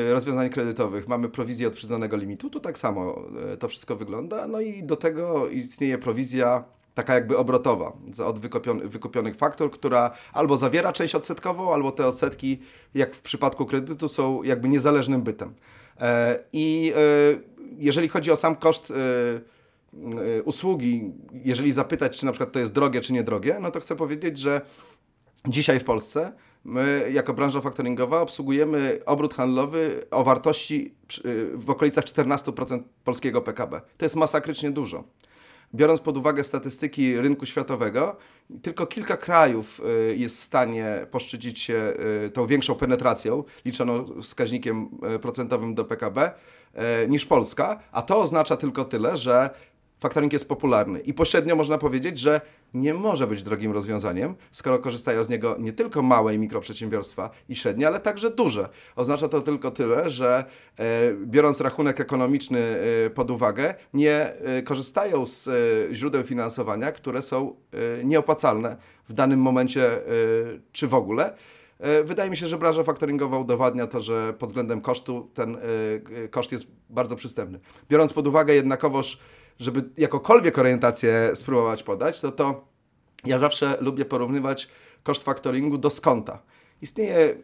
rozwiązań 0.09 0.49
kredytowych, 0.49 1.07
mamy 1.07 1.29
prowizję 1.29 1.67
od 1.67 1.73
przyznanego 1.73 2.17
limitu, 2.17 2.49
tu 2.49 2.59
tak 2.59 2.77
samo 2.77 3.21
to 3.59 3.67
wszystko 3.67 3.95
wygląda. 3.95 4.47
No 4.47 4.61
i 4.61 4.83
do 4.83 4.95
tego 4.95 5.49
istnieje 5.49 5.97
prowizja 5.97 6.63
taka 6.99 7.13
jakby 7.13 7.37
obrotowa 7.37 7.93
od 8.25 8.39
wykupion- 8.39 8.87
wykupionych 8.87 9.35
faktur, 9.35 9.71
która 9.71 10.11
albo 10.33 10.57
zawiera 10.57 10.93
część 10.93 11.15
odsetkową, 11.15 11.73
albo 11.73 11.91
te 11.91 12.07
odsetki, 12.07 12.59
jak 12.93 13.15
w 13.15 13.21
przypadku 13.21 13.65
kredytu, 13.65 14.07
są 14.07 14.43
jakby 14.43 14.69
niezależnym 14.69 15.21
bytem. 15.21 15.53
E, 15.99 16.39
I 16.53 16.93
e, 16.95 16.99
jeżeli 17.77 18.07
chodzi 18.07 18.31
o 18.31 18.35
sam 18.35 18.55
koszt 18.55 18.91
e, 18.91 20.43
usługi, 20.43 21.11
jeżeli 21.31 21.71
zapytać, 21.71 22.19
czy 22.19 22.25
na 22.25 22.31
przykład 22.31 22.51
to 22.51 22.59
jest 22.59 22.71
drogie, 22.71 23.01
czy 23.01 23.13
niedrogie, 23.13 23.57
no 23.61 23.71
to 23.71 23.79
chcę 23.79 23.95
powiedzieć, 23.95 24.37
że 24.37 24.61
Dzisiaj 25.47 25.79
w 25.79 25.83
Polsce 25.83 26.31
my 26.63 27.09
jako 27.13 27.33
branża 27.33 27.61
faktoringowa 27.61 28.21
obsługujemy 28.21 28.99
obrót 29.05 29.33
handlowy 29.33 30.03
o 30.11 30.23
wartości 30.23 30.95
w 31.53 31.69
okolicach 31.69 32.05
14% 32.05 32.83
polskiego 33.03 33.41
PKB. 33.41 33.81
To 33.97 34.05
jest 34.05 34.15
masakrycznie 34.15 34.71
dużo. 34.71 35.03
Biorąc 35.73 36.01
pod 36.01 36.17
uwagę 36.17 36.43
statystyki 36.43 37.17
rynku 37.17 37.45
światowego, 37.45 38.15
tylko 38.61 38.85
kilka 38.87 39.17
krajów 39.17 39.81
y, 40.11 40.15
jest 40.15 40.37
w 40.37 40.39
stanie 40.39 41.07
poszczycić 41.11 41.59
się 41.59 41.93
y, 42.25 42.29
tą 42.29 42.45
większą 42.45 42.75
penetracją, 42.75 43.43
liczoną 43.65 44.21
wskaźnikiem 44.21 44.89
y, 45.15 45.19
procentowym 45.19 45.75
do 45.75 45.85
PKB, 45.85 46.31
niż 47.07 47.25
Polska, 47.25 47.79
a 47.91 48.01
to 48.01 48.21
oznacza 48.21 48.57
tylko 48.57 48.85
tyle, 48.85 49.17
że 49.17 49.49
faktoring 49.99 50.33
jest 50.33 50.47
popularny 50.47 50.99
i 50.99 51.13
pośrednio 51.13 51.55
można 51.55 51.77
powiedzieć, 51.77 52.19
że 52.19 52.41
nie 52.73 52.93
może 52.93 53.27
być 53.27 53.43
drogim 53.43 53.71
rozwiązaniem, 53.71 54.35
skoro 54.51 54.79
korzystają 54.79 55.23
z 55.23 55.29
niego 55.29 55.55
nie 55.59 55.73
tylko 55.73 56.01
małe 56.01 56.35
i 56.35 56.37
mikroprzedsiębiorstwa 56.37 57.29
i 57.49 57.55
średnie, 57.55 57.87
ale 57.87 57.99
także 57.99 58.29
duże. 58.29 58.69
Oznacza 58.95 59.27
to 59.27 59.41
tylko 59.41 59.71
tyle, 59.71 60.09
że 60.09 60.45
e, 60.79 61.13
biorąc 61.25 61.61
rachunek 61.61 61.99
ekonomiczny 61.99 62.59
e, 62.59 63.09
pod 63.09 63.31
uwagę, 63.31 63.75
nie 63.93 64.33
e, 64.33 64.61
korzystają 64.61 65.25
z 65.25 65.47
e, 65.47 65.51
źródeł 65.95 66.23
finansowania, 66.23 66.91
które 66.91 67.21
są 67.21 67.55
e, 67.99 68.03
nieopłacalne 68.03 68.77
w 69.09 69.13
danym 69.13 69.41
momencie 69.41 69.91
e, 69.91 69.99
czy 70.71 70.87
w 70.87 70.93
ogóle. 70.93 71.33
Wydaje 72.03 72.29
mi 72.29 72.37
się, 72.37 72.47
że 72.47 72.57
branża 72.57 72.83
faktoringowa 72.83 73.37
udowadnia 73.37 73.87
to, 73.87 74.01
że 74.01 74.33
pod 74.33 74.49
względem 74.49 74.81
kosztu 74.81 75.29
ten 75.33 75.57
koszt 76.31 76.51
jest 76.51 76.65
bardzo 76.89 77.15
przystępny. 77.15 77.59
Biorąc 77.89 78.13
pod 78.13 78.27
uwagę 78.27 78.55
jednakowoż, 78.55 79.19
żeby 79.59 79.89
jakokolwiek 79.97 80.57
orientację 80.57 81.31
spróbować 81.35 81.83
podać, 81.83 82.19
to 82.19 82.31
to 82.31 82.67
ja 83.25 83.39
zawsze 83.39 83.77
lubię 83.81 84.05
porównywać 84.05 84.67
koszt 85.03 85.23
faktoringu 85.23 85.77
do 85.77 85.89
skonta. 85.89 86.41
Istnieje 86.81 87.35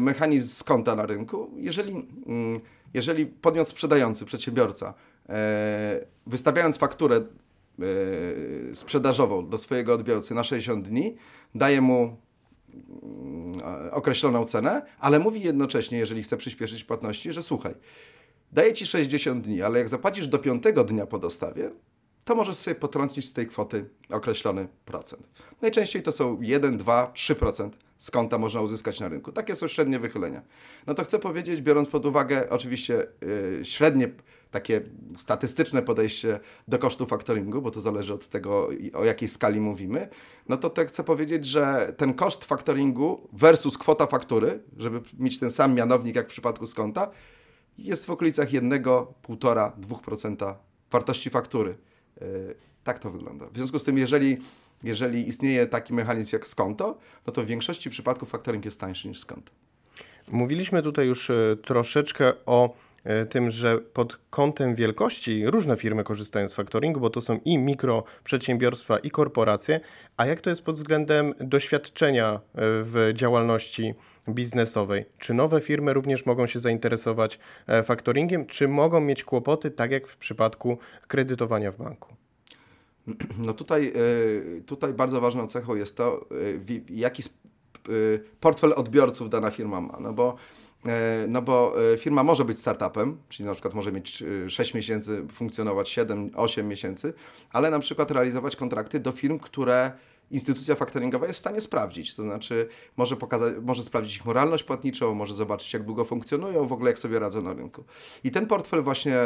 mechanizm 0.00 0.54
skonta 0.54 0.94
na 0.94 1.06
rynku. 1.06 1.50
Jeżeli, 1.56 1.92
mm, 1.92 2.60
jeżeli 2.94 3.26
podmiot 3.26 3.68
sprzedający, 3.68 4.24
przedsiębiorca, 4.24 4.94
e, 5.28 6.06
wystawiając 6.26 6.78
fakturę 6.78 7.16
e, 7.16 7.22
sprzedażową 8.74 9.48
do 9.48 9.58
swojego 9.58 9.94
odbiorcy 9.94 10.34
na 10.34 10.44
60 10.44 10.88
dni, 10.88 11.16
daje 11.54 11.80
mu 11.80 12.16
mm, 13.02 13.60
określoną 13.90 14.44
cenę, 14.44 14.82
ale 14.98 15.18
mówi 15.18 15.40
jednocześnie, 15.40 15.98
jeżeli 15.98 16.22
chce 16.22 16.36
przyspieszyć 16.36 16.84
płatności, 16.84 17.32
że 17.32 17.42
słuchaj, 17.42 17.74
daję 18.52 18.74
ci 18.74 18.86
60 18.86 19.44
dni, 19.44 19.62
ale 19.62 19.78
jak 19.78 19.88
zapłacisz 19.88 20.28
do 20.28 20.38
5 20.38 20.62
dnia 20.86 21.06
po 21.06 21.18
dostawie, 21.18 21.70
to 22.24 22.34
możesz 22.34 22.56
sobie 22.56 22.74
potrącić 22.74 23.28
z 23.28 23.32
tej 23.32 23.46
kwoty 23.46 23.88
określony 24.10 24.68
procent. 24.84 25.28
Najczęściej 25.62 26.02
to 26.02 26.12
są 26.12 26.38
1, 26.40 26.78
2, 26.78 27.12
3% 27.14 27.70
z 27.98 28.10
konta 28.10 28.38
można 28.38 28.60
uzyskać 28.60 29.00
na 29.00 29.08
rynku. 29.08 29.32
Takie 29.32 29.56
są 29.56 29.68
średnie 29.68 29.98
wychylenia. 29.98 30.42
No 30.86 30.94
to 30.94 31.04
chcę 31.04 31.18
powiedzieć, 31.18 31.62
biorąc 31.62 31.88
pod 31.88 32.06
uwagę 32.06 32.50
oczywiście 32.50 33.06
yy, 33.20 33.64
średnie 33.64 34.08
takie 34.50 34.80
statystyczne 35.16 35.82
podejście 35.82 36.40
do 36.68 36.78
kosztu 36.78 37.06
faktoringu, 37.06 37.62
bo 37.62 37.70
to 37.70 37.80
zależy 37.80 38.14
od 38.14 38.28
tego, 38.28 38.68
o 38.94 39.04
jakiej 39.04 39.28
skali 39.28 39.60
mówimy, 39.60 40.08
no 40.48 40.56
to 40.56 40.86
chcę 40.86 41.04
powiedzieć, 41.04 41.44
że 41.44 41.94
ten 41.96 42.14
koszt 42.14 42.44
faktoringu 42.44 43.28
versus 43.32 43.78
kwota 43.78 44.06
faktury, 44.06 44.62
żeby 44.76 45.00
mieć 45.18 45.38
ten 45.38 45.50
sam 45.50 45.74
mianownik 45.74 46.16
jak 46.16 46.26
w 46.26 46.30
przypadku 46.30 46.66
z 46.66 46.74
konta, 46.74 47.10
jest 47.78 48.06
w 48.06 48.10
okolicach 48.10 48.48
1,5-2% 48.48 50.54
wartości 50.90 51.30
faktury. 51.30 51.76
Yy, 52.20 52.54
Tak 52.84 52.98
to 52.98 53.10
wygląda. 53.10 53.46
W 53.46 53.56
związku 53.56 53.78
z 53.78 53.84
tym, 53.84 53.98
jeżeli, 53.98 54.36
jeżeli 54.84 55.28
istnieje 55.28 55.66
taki 55.66 55.94
mechanizm 55.94 56.36
jak 56.36 56.46
skonto, 56.46 56.98
no 57.26 57.32
to 57.32 57.42
w 57.42 57.46
większości 57.46 57.90
przypadków 57.90 58.28
faktoring 58.28 58.64
jest 58.64 58.80
tańszy 58.80 59.08
niż 59.08 59.20
skonto. 59.20 59.52
Mówiliśmy 60.28 60.82
tutaj 60.82 61.06
już 61.06 61.30
e, 61.30 61.56
troszeczkę 61.62 62.32
o 62.46 62.66
e, 62.66 62.70
tym, 63.30 63.50
że 63.50 63.78
pod 63.78 64.18
kątem 64.30 64.74
wielkości 64.74 65.46
różne 65.46 65.76
firmy 65.76 66.04
korzystają 66.04 66.48
z 66.48 66.54
faktoringu, 66.54 67.00
bo 67.00 67.10
to 67.10 67.20
są 67.20 67.40
i 67.44 67.58
mikroprzedsiębiorstwa, 67.58 68.98
i 68.98 69.10
korporacje. 69.10 69.80
A 70.16 70.26
jak 70.26 70.40
to 70.40 70.50
jest 70.50 70.62
pod 70.62 70.74
względem 70.74 71.34
doświadczenia 71.40 72.32
e, 72.32 72.38
w 72.62 73.10
działalności 73.14 73.94
biznesowej? 74.28 75.04
Czy 75.18 75.34
nowe 75.34 75.60
firmy 75.60 75.92
również 75.92 76.26
mogą 76.26 76.46
się 76.46 76.60
zainteresować 76.60 77.38
e, 77.66 77.82
faktoringiem, 77.82 78.46
czy 78.46 78.68
mogą 78.68 79.00
mieć 79.00 79.24
kłopoty, 79.24 79.70
tak 79.70 79.90
jak 79.90 80.06
w 80.06 80.16
przypadku 80.16 80.78
kredytowania 81.06 81.72
w 81.72 81.76
banku? 81.76 82.14
No 83.38 83.52
tutaj, 83.52 83.92
tutaj 84.66 84.94
bardzo 84.94 85.20
ważną 85.20 85.46
cechą 85.46 85.74
jest 85.74 85.96
to, 85.96 86.26
jaki 86.90 87.22
portfel 88.40 88.72
odbiorców 88.76 89.30
dana 89.30 89.50
firma 89.50 89.80
ma. 89.80 89.98
No 90.00 90.12
bo, 90.12 90.36
no 91.28 91.42
bo 91.42 91.74
y, 91.94 91.98
firma 91.98 92.22
może 92.22 92.44
być 92.44 92.58
startupem, 92.58 93.18
czyli 93.28 93.46
na 93.46 93.52
przykład 93.52 93.74
może 93.74 93.92
mieć 93.92 94.22
y, 94.22 94.50
6 94.50 94.74
miesięcy, 94.74 95.26
funkcjonować 95.32 95.88
7, 95.88 96.30
8 96.34 96.68
miesięcy, 96.68 97.14
ale 97.52 97.70
na 97.70 97.78
przykład 97.78 98.10
realizować 98.10 98.56
kontrakty 98.56 99.00
do 99.00 99.12
firm, 99.12 99.38
które 99.38 99.92
instytucja 100.30 100.74
faktoringowa 100.74 101.26
jest 101.26 101.36
w 101.36 101.40
stanie 101.40 101.60
sprawdzić. 101.60 102.14
To 102.14 102.22
znaczy 102.22 102.68
może, 102.96 103.16
pokazać, 103.16 103.54
może 103.62 103.82
sprawdzić 103.82 104.16
ich 104.16 104.24
moralność 104.24 104.64
płatniczą, 104.64 105.14
może 105.14 105.34
zobaczyć 105.34 105.72
jak 105.72 105.82
długo 105.82 106.04
funkcjonują, 106.04 106.66
w 106.66 106.72
ogóle 106.72 106.90
jak 106.90 106.98
sobie 106.98 107.18
radzą 107.18 107.42
na 107.42 107.52
rynku. 107.52 107.84
I 108.24 108.30
ten 108.30 108.46
portfel 108.46 108.82
właśnie, 108.82 109.16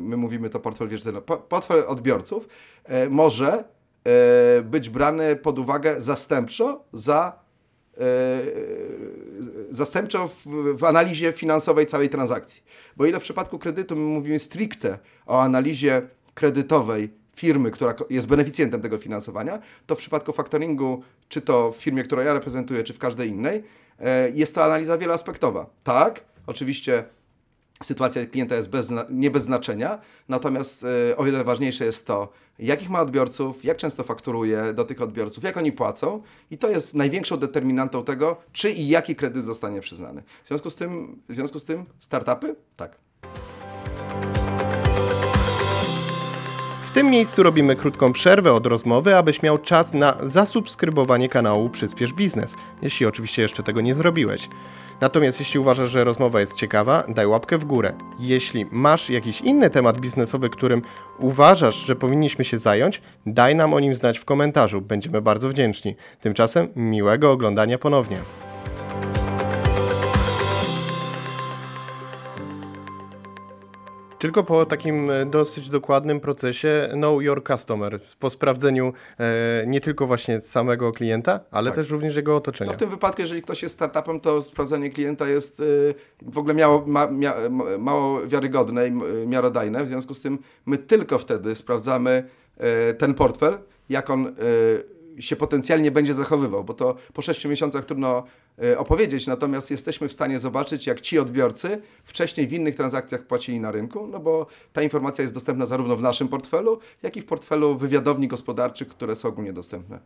my 0.00 0.16
mówimy 0.16 0.50
to 0.50 0.60
portfel 0.60 0.88
wierzytelny, 0.88 1.20
po- 1.20 1.36
portfel 1.36 1.84
odbiorców 1.86 2.48
e, 2.84 3.08
może 3.08 3.64
e, 4.04 4.62
być 4.62 4.88
brany 4.90 5.36
pod 5.36 5.58
uwagę 5.58 6.02
zastępczo 6.02 6.84
za 6.92 7.38
e, 7.98 8.00
zastępczo 9.70 10.28
w, 10.28 10.46
w 10.76 10.84
analizie 10.84 11.32
finansowej 11.32 11.86
całej 11.86 12.08
transakcji. 12.08 12.62
Bo 12.96 13.06
ile 13.06 13.20
w 13.20 13.22
przypadku 13.22 13.58
kredytu 13.58 13.96
my 13.96 14.02
mówimy 14.02 14.38
stricte 14.38 14.98
o 15.26 15.42
analizie 15.42 16.02
kredytowej 16.34 17.10
firmy, 17.36 17.70
która 17.70 17.94
jest 18.10 18.26
beneficjentem 18.26 18.80
tego 18.80 18.98
finansowania, 18.98 19.58
to 19.86 19.94
w 19.94 19.98
przypadku 19.98 20.32
faktoringu, 20.32 21.02
czy 21.28 21.40
to 21.40 21.72
w 21.72 21.76
firmie, 21.76 22.02
którą 22.02 22.22
ja 22.22 22.34
reprezentuję, 22.34 22.82
czy 22.82 22.94
w 22.94 22.98
każdej 22.98 23.28
innej, 23.28 23.64
e, 24.00 24.30
jest 24.30 24.54
to 24.54 24.64
analiza 24.64 24.98
wieloaspektowa. 24.98 25.66
Tak, 25.84 26.24
oczywiście 26.46 27.04
sytuacja 27.82 28.26
klienta 28.26 28.56
jest 28.56 28.70
bez, 28.70 28.92
nie 29.10 29.30
bez 29.30 29.44
znaczenia, 29.44 29.98
natomiast 30.28 30.84
e, 31.10 31.16
o 31.16 31.24
wiele 31.24 31.44
ważniejsze 31.44 31.84
jest 31.84 32.06
to, 32.06 32.28
jakich 32.58 32.90
ma 32.90 33.00
odbiorców, 33.00 33.64
jak 33.64 33.76
często 33.76 34.02
fakturuje 34.02 34.72
do 34.74 34.84
tych 34.84 35.02
odbiorców, 35.02 35.44
jak 35.44 35.56
oni 35.56 35.72
płacą 35.72 36.22
i 36.50 36.58
to 36.58 36.68
jest 36.68 36.94
największą 36.94 37.36
determinantą 37.36 38.04
tego, 38.04 38.36
czy 38.52 38.72
i 38.72 38.88
jaki 38.88 39.16
kredyt 39.16 39.44
zostanie 39.44 39.80
przyznany. 39.80 40.22
W 40.44 40.48
związku 40.48 40.70
z 40.70 40.74
tym, 40.74 41.22
w 41.28 41.34
związku 41.34 41.58
z 41.58 41.64
tym 41.64 41.84
startupy? 42.00 42.54
Tak. 42.76 42.96
W 46.90 46.94
tym 46.94 47.10
miejscu 47.10 47.42
robimy 47.42 47.76
krótką 47.76 48.12
przerwę 48.12 48.52
od 48.52 48.66
rozmowy, 48.66 49.16
abyś 49.16 49.42
miał 49.42 49.58
czas 49.58 49.94
na 49.94 50.18
zasubskrybowanie 50.22 51.28
kanału 51.28 51.70
Przyspiesz 51.70 52.12
Biznes, 52.12 52.54
jeśli 52.82 53.06
oczywiście 53.06 53.42
jeszcze 53.42 53.62
tego 53.62 53.80
nie 53.80 53.94
zrobiłeś. 53.94 54.48
Natomiast 55.00 55.38
jeśli 55.40 55.60
uważasz, 55.60 55.90
że 55.90 56.04
rozmowa 56.04 56.40
jest 56.40 56.54
ciekawa, 56.54 57.04
daj 57.08 57.26
łapkę 57.26 57.58
w 57.58 57.64
górę. 57.64 57.92
Jeśli 58.18 58.66
masz 58.70 59.10
jakiś 59.10 59.40
inny 59.40 59.70
temat 59.70 60.00
biznesowy, 60.00 60.50
którym 60.50 60.82
uważasz, 61.18 61.74
że 61.74 61.96
powinniśmy 61.96 62.44
się 62.44 62.58
zająć, 62.58 63.02
daj 63.26 63.56
nam 63.56 63.74
o 63.74 63.80
nim 63.80 63.94
znać 63.94 64.18
w 64.18 64.24
komentarzu. 64.24 64.80
Będziemy 64.80 65.22
bardzo 65.22 65.48
wdzięczni. 65.48 65.96
Tymczasem 66.20 66.68
miłego 66.76 67.32
oglądania 67.32 67.78
ponownie. 67.78 68.18
Tylko 74.24 74.44
po 74.44 74.66
takim 74.66 75.10
e, 75.10 75.26
dosyć 75.26 75.70
dokładnym 75.70 76.20
procesie 76.20 76.88
Know 76.92 77.22
Your 77.22 77.44
Customer, 77.44 78.00
po 78.18 78.30
sprawdzeniu 78.30 78.92
e, 79.18 79.64
nie 79.66 79.80
tylko 79.80 80.06
właśnie 80.06 80.40
samego 80.40 80.92
klienta, 80.92 81.40
ale 81.50 81.70
tak. 81.70 81.76
też 81.76 81.90
również 81.90 82.16
jego 82.16 82.36
otoczenia. 82.36 82.70
No 82.70 82.76
w 82.76 82.80
tym 82.80 82.90
wypadku, 82.90 83.22
jeżeli 83.22 83.42
ktoś 83.42 83.62
jest 83.62 83.74
startupem, 83.74 84.20
to 84.20 84.42
sprawdzenie 84.42 84.90
klienta 84.90 85.28
jest 85.28 85.60
y, 85.60 85.94
w 86.22 86.38
ogóle 86.38 86.54
miało, 86.54 86.84
ma, 86.86 87.06
mia, 87.06 87.34
mało 87.78 88.26
wiarygodne 88.26 88.88
i 88.88 88.92
miarodajne, 89.26 89.84
w 89.84 89.88
związku 89.88 90.14
z 90.14 90.22
tym 90.22 90.38
my 90.66 90.78
tylko 90.78 91.18
wtedy 91.18 91.54
sprawdzamy 91.54 92.24
ten 92.98 93.14
portfel, 93.14 93.58
jak 93.88 94.10
on 94.10 94.34
się 95.20 95.36
potencjalnie 95.36 95.90
będzie 95.90 96.14
zachowywał, 96.14 96.64
bo 96.64 96.74
to 96.74 96.96
po 97.12 97.22
6 97.22 97.44
miesiącach 97.44 97.84
trudno 97.84 98.24
e, 98.62 98.78
opowiedzieć, 98.78 99.26
natomiast 99.26 99.70
jesteśmy 99.70 100.08
w 100.08 100.12
stanie 100.12 100.40
zobaczyć, 100.40 100.86
jak 100.86 101.00
ci 101.00 101.18
odbiorcy 101.18 101.82
wcześniej 102.04 102.46
w 102.46 102.52
innych 102.52 102.74
transakcjach 102.74 103.26
płacili 103.26 103.60
na 103.60 103.70
rynku, 103.70 104.06
no 104.06 104.20
bo 104.20 104.46
ta 104.72 104.82
informacja 104.82 105.22
jest 105.22 105.34
dostępna 105.34 105.66
zarówno 105.66 105.96
w 105.96 106.02
naszym 106.02 106.28
portfelu, 106.28 106.78
jak 107.02 107.16
i 107.16 107.20
w 107.20 107.26
portfelu 107.26 107.76
wywiadowni 107.76 108.28
gospodarczych, 108.28 108.88
które 108.88 109.16
są 109.16 109.28
ogólnie 109.28 109.52
dostępne. 109.52 109.98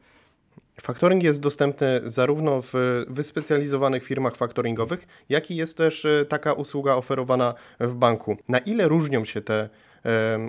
Faktoring 0.81 1.23
jest 1.23 1.41
dostępny 1.41 2.01
zarówno 2.07 2.63
w 2.63 2.73
wyspecjalizowanych 3.09 4.05
firmach 4.05 4.37
faktoringowych, 4.37 5.07
jak 5.29 5.51
i 5.51 5.57
jest 5.57 5.77
też 5.77 6.05
e, 6.05 6.25
taka 6.25 6.53
usługa 6.53 6.95
oferowana 6.95 7.55
w 7.81 7.95
banku. 7.95 8.37
Na 8.49 8.59
ile 8.59 8.89
różnią 8.89 9.25
się 9.25 9.41
te 9.41 9.69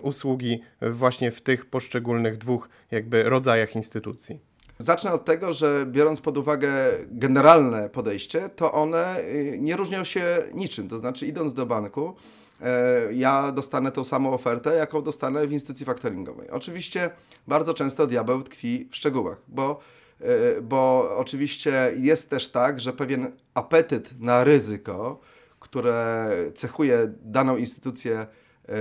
usługi 0.02 0.62
właśnie 0.82 1.32
w 1.32 1.42
tych 1.42 1.66
poszczególnych 1.66 2.38
dwóch 2.38 2.70
jakby 2.92 3.24
rodzajach 3.24 3.76
instytucji? 3.76 4.49
Zacznę 4.82 5.12
od 5.12 5.26
tego, 5.26 5.54
że 5.54 5.86
biorąc 5.86 6.22
pod 6.22 6.38
uwagę 6.38 6.74
generalne 7.12 7.90
podejście, 7.90 8.50
to 8.50 8.72
one 8.72 9.20
y, 9.20 9.58
nie 9.62 9.76
różnią 9.76 10.04
się 10.04 10.44
niczym. 10.54 10.90
To 10.90 11.00
znaczy, 11.00 11.28
idąc 11.28 11.54
do 11.54 11.66
banku, 11.66 12.16
e, 12.62 13.14
ja 13.14 13.52
dostanę 13.52 13.92
tą 13.92 14.04
samą 14.04 14.34
ofertę, 14.34 14.76
jaką 14.76 15.02
dostanę 15.02 15.48
w 15.48 15.52
instytucji 15.52 15.86
faktoringowej. 15.86 16.50
Oczywiście 16.50 17.10
bardzo 17.48 17.74
często 17.74 18.08
diabeł 18.08 18.44
tkwi 18.44 18.88
w 18.92 18.96
szczegółach, 18.96 19.38
bo, 19.48 19.80
e, 20.22 20.62
bo 20.62 21.12
oczywiście 21.18 21.94
jest 21.98 22.30
też 22.30 22.50
tak, 22.50 22.80
że 22.80 22.94
pewien 22.94 23.32
apetyt 23.54 24.20
na 24.20 24.44
ryzyko, 24.44 25.20
które 25.60 26.30
cechuje 26.56 27.14
daną 27.24 27.58
instytucję 27.58 28.28
e, 28.70 28.76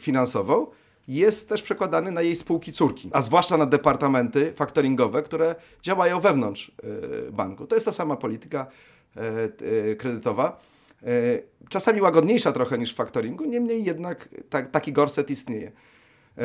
finansową, 0.00 0.66
jest 1.08 1.48
też 1.48 1.62
przekładany 1.62 2.10
na 2.10 2.22
jej 2.22 2.36
spółki 2.36 2.72
córki, 2.72 3.10
a 3.12 3.22
zwłaszcza 3.22 3.56
na 3.56 3.66
departamenty 3.66 4.52
faktoringowe, 4.52 5.22
które 5.22 5.54
działają 5.82 6.20
wewnątrz 6.20 6.72
e, 7.28 7.32
banku. 7.32 7.66
To 7.66 7.76
jest 7.76 7.86
ta 7.86 7.92
sama 7.92 8.16
polityka 8.16 8.66
e, 9.16 9.20
e, 9.90 9.94
kredytowa. 9.96 10.60
Czasami 11.68 12.00
łagodniejsza 12.00 12.52
trochę 12.52 12.78
niż 12.78 12.92
w 12.92 12.96
faktoringu, 12.96 13.44
niemniej 13.44 13.84
jednak 13.84 14.28
taki 14.72 14.92
gorset 14.92 15.30
istnieje. 15.30 15.72
E, 16.38 16.42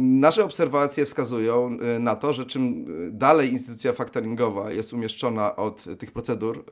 nasze 0.00 0.44
obserwacje 0.44 1.06
wskazują 1.06 1.78
e, 1.78 1.98
na 1.98 2.16
to, 2.16 2.32
że 2.32 2.44
czym 2.44 2.86
dalej 3.18 3.52
instytucja 3.52 3.92
faktoringowa 3.92 4.70
jest 4.70 4.92
umieszczona 4.92 5.56
od 5.56 5.84
tych 5.98 6.12
procedur 6.12 6.64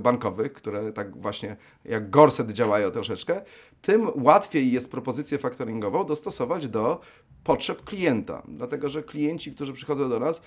bankowych, 0.00 0.52
które 0.52 0.92
tak 0.92 1.16
właśnie 1.20 1.56
jak 1.84 2.10
gorset 2.10 2.50
działają 2.50 2.90
troszeczkę, 2.90 3.42
tym 3.82 4.10
łatwiej 4.24 4.72
jest 4.72 4.90
propozycję 4.90 5.38
faktoringową 5.38 6.04
dostosować 6.04 6.68
do 6.68 7.00
potrzeb 7.44 7.84
klienta. 7.84 8.42
Dlatego, 8.48 8.90
że 8.90 9.02
klienci, 9.02 9.52
którzy 9.52 9.72
przychodzą 9.72 10.08
do 10.08 10.20
nas, 10.20 10.42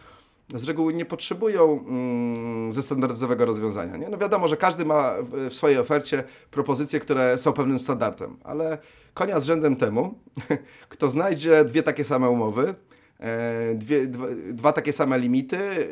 z 0.55 0.63
reguły 0.63 0.93
nie 0.93 1.05
potrzebują 1.05 1.85
mm, 1.87 2.73
ze 2.73 2.83
standardowego 2.83 3.45
rozwiązania. 3.45 3.97
Nie? 3.97 4.09
No 4.09 4.17
wiadomo, 4.17 4.47
że 4.47 4.57
każdy 4.57 4.85
ma 4.85 5.15
w 5.49 5.53
swojej 5.53 5.77
ofercie 5.77 6.23
propozycje, 6.51 6.99
które 6.99 7.37
są 7.37 7.53
pewnym 7.53 7.79
standardem, 7.79 8.37
ale 8.43 8.77
konia 9.13 9.39
z 9.39 9.45
rzędem 9.45 9.75
temu, 9.75 10.19
kto 10.89 11.09
znajdzie 11.09 11.65
dwie 11.65 11.83
takie 11.83 12.03
same 12.03 12.29
umowy, 12.29 12.75
e, 13.19 13.75
Dwie, 13.75 14.07
dwa, 14.07 14.27
dwa, 14.49 14.73
takie 14.73 14.93
same 14.93 15.19
limity, 15.19 15.57
e, 15.57 15.87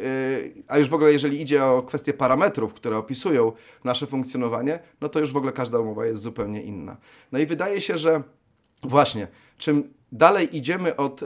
a 0.68 0.78
już 0.78 0.90
w 0.90 0.94
ogóle 0.94 1.12
jeżeli 1.14 1.42
idzie 1.42 1.66
o 1.66 1.84
kwestie 1.84 2.14
parametrów, 2.14 2.74
które 2.74 2.98
opisują 2.98 3.52
nasze 3.84 4.08
funkcjonowanie, 4.08 4.80
no 5.02 5.10
to 5.10 5.20
już 5.20 5.32
w 5.32 5.38
ogóle 5.38 5.52
każda 5.52 5.80
umowa 5.80 6.06
jest 6.06 6.22
zupełnie 6.22 6.62
inna. 6.62 6.98
No 7.32 7.40
i 7.40 7.46
wydaje 7.46 7.82
się, 7.82 7.98
że 7.98 8.24
właśnie, 8.84 9.28
czym 9.58 9.94
dalej 10.12 10.58
idziemy 10.58 10.96
od 10.96 11.24
e, 11.24 11.26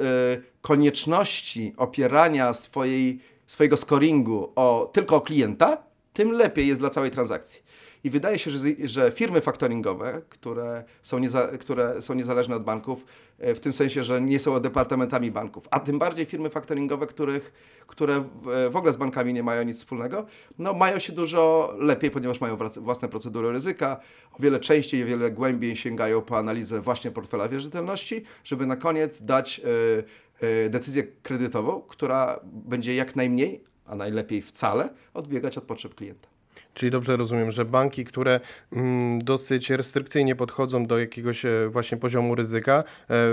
konieczności 0.64 1.74
opierania 1.78 2.54
swojej, 2.54 3.20
swojego 3.48 3.78
scoringu 3.78 4.52
o, 4.56 4.90
tylko 4.94 5.16
o 5.16 5.22
klienta, 5.22 5.84
tym 6.14 6.32
lepiej 6.32 6.68
jest 6.68 6.80
dla 6.80 6.90
całej 6.90 7.12
transakcji. 7.12 7.64
I 8.04 8.10
wydaje 8.10 8.40
się, 8.40 8.52
że, 8.52 8.60
że 8.84 9.12
firmy 9.12 9.42
faktoringowe, 9.42 10.22
które 10.30 10.84
są, 11.02 11.20
nieza, 11.20 11.48
które 11.48 12.02
są 12.02 12.14
niezależne 12.14 12.56
od 12.56 12.64
banków, 12.64 13.06
e, 13.40 13.56
w 13.56 13.60
tym 13.60 13.74
sensie, 13.74 14.04
że 14.04 14.22
nie 14.22 14.40
są 14.40 14.60
departamentami 14.60 15.32
banków, 15.32 15.68
a 15.72 15.80
tym 15.80 16.00
bardziej 16.00 16.26
firmy 16.26 16.50
faktoringowe, 16.50 17.08
których, 17.08 17.54
które 17.88 18.24
w 18.72 18.76
ogóle 18.76 18.94
z 18.94 18.98
bankami 18.98 19.34
nie 19.34 19.44
mają 19.44 19.64
nic 19.64 19.78
wspólnego, 19.78 20.26
no 20.60 20.74
mają 20.74 21.00
się 21.00 21.14
dużo 21.14 21.74
lepiej, 21.78 22.12
ponieważ 22.12 22.42
mają 22.42 22.58
własne 22.78 23.10
procedury 23.10 23.52
ryzyka, 23.52 24.00
o 24.34 24.42
wiele 24.42 24.60
częściej 24.60 25.00
i 25.00 25.04
o 25.04 25.06
wiele 25.06 25.32
głębiej 25.32 25.76
sięgają 25.76 26.22
po 26.22 26.38
analizę 26.38 26.82
właśnie 26.82 27.12
portfela 27.12 27.50
wierzytelności, 27.50 28.24
żeby 28.44 28.66
na 28.66 28.76
koniec 28.76 29.22
dać 29.22 29.62
y, 30.44 30.70
decyzję 30.70 31.04
kredytową, 31.04 31.82
która 31.82 32.40
będzie 32.44 32.96
jak 32.96 33.16
najmniej, 33.16 33.64
a 33.94 33.96
najlepiej 33.96 34.42
wcale 34.42 34.90
odbiegać 35.14 35.58
od 35.58 35.64
potrzeb 35.64 35.96
klienta. 35.96 36.28
Czyli 36.74 36.92
dobrze 36.92 37.18
rozumiem, 37.18 37.52
że 37.52 37.66
banki, 37.66 38.06
które 38.06 38.40
mm, 38.72 39.24
dosyć 39.24 39.70
restrykcyjnie 39.70 40.36
podchodzą 40.36 40.86
do 40.86 41.00
jakiegoś 41.00 41.46
e, 41.46 41.70
właśnie 41.70 41.98
poziomu 41.98 42.36
ryzyka 42.36 42.74
e, 42.84 42.84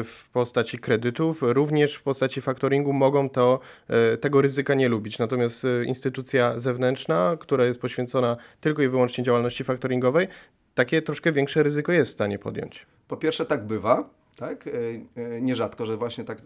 w 0.05 0.29
postaci 0.33 0.79
kredytów, 0.79 1.39
również 1.43 1.95
w 1.95 2.03
postaci 2.03 2.41
faktoringu 2.41 2.93
mogą 2.93 3.31
to, 3.31 3.61
e, 3.89 4.17
tego 4.17 4.41
ryzyka 4.41 4.75
nie 4.75 4.89
lubić. 4.89 5.19
Natomiast 5.19 5.67
instytucja 5.87 6.61
zewnętrzna, 6.61 7.37
która 7.41 7.65
jest 7.65 7.81
poświęcona 7.81 8.37
tylko 8.61 8.83
i 8.83 8.89
wyłącznie 8.89 9.25
działalności 9.25 9.65
faktoringowej, 9.65 10.29
takie 10.75 11.03
troszkę 11.03 11.33
większe 11.33 11.63
ryzyko 11.63 11.93
jest 11.93 12.11
w 12.11 12.15
stanie 12.15 12.39
podjąć. 12.39 12.87
Po 13.09 13.17
pierwsze 13.17 13.47
tak 13.47 13.67
bywa, 13.67 14.11
tak? 14.41 14.67
E, 14.67 14.71
e, 15.17 15.41
nierzadko, 15.41 15.87
że 15.87 15.97
właśnie 15.97 16.25
tak, 16.25 16.39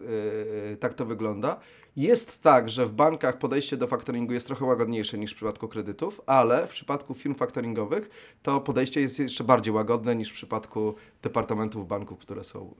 e, 0.72 0.76
tak 0.76 0.94
to 0.94 1.06
wygląda. 1.06 1.60
Jest 1.96 2.42
tak, 2.42 2.70
że 2.70 2.86
w 2.86 2.92
bankach 2.92 3.38
podejście 3.38 3.76
do 3.76 3.86
faktoringu 3.86 4.32
jest 4.32 4.46
trochę 4.46 4.64
łagodniejsze 4.64 5.18
niż 5.18 5.32
w 5.32 5.36
przypadku 5.36 5.68
kredytów, 5.68 6.20
ale 6.26 6.66
w 6.66 6.70
przypadku 6.70 7.14
firm 7.14 7.34
faktoringowych 7.34 8.10
to 8.42 8.60
podejście 8.60 9.00
jest 9.00 9.18
jeszcze 9.18 9.44
bardziej 9.44 9.74
łagodne 9.74 10.16
niż 10.16 10.30
w 10.30 10.32
przypadku 10.32 10.94
departamentów 11.22 11.88
banków, 11.88 12.18
które 12.18 12.44
są 12.44 12.74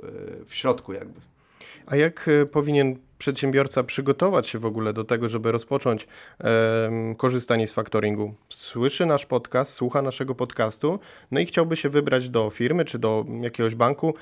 w 0.46 0.55
środku 0.55 0.92
jakby. 0.92 1.20
A 1.87 1.96
jak 1.96 2.31
powinien 2.53 2.98
przedsiębiorca 3.18 3.83
przygotować 3.85 4.48
się 4.48 4.59
w 4.59 4.66
ogóle 4.66 4.92
do 4.92 5.05
tego, 5.05 5.29
żeby 5.29 5.53
rozpocząć 5.53 6.07
e, 6.40 7.14
korzystanie 7.16 7.68
z 7.68 7.72
faktoringu? 7.72 8.35
Słyszy 8.48 9.07
nasz 9.07 9.27
podcast, 9.27 9.72
słucha 9.72 10.03
naszego 10.03 10.35
podcastu, 10.35 10.98
no 11.31 11.40
i 11.40 11.46
chciałby 11.46 11.77
się 11.77 11.88
wybrać 11.88 12.29
do 12.29 12.50
firmy 12.50 12.85
czy 12.85 12.98
do 12.98 13.24
jakiegoś 13.40 13.74
banku, 13.74 14.14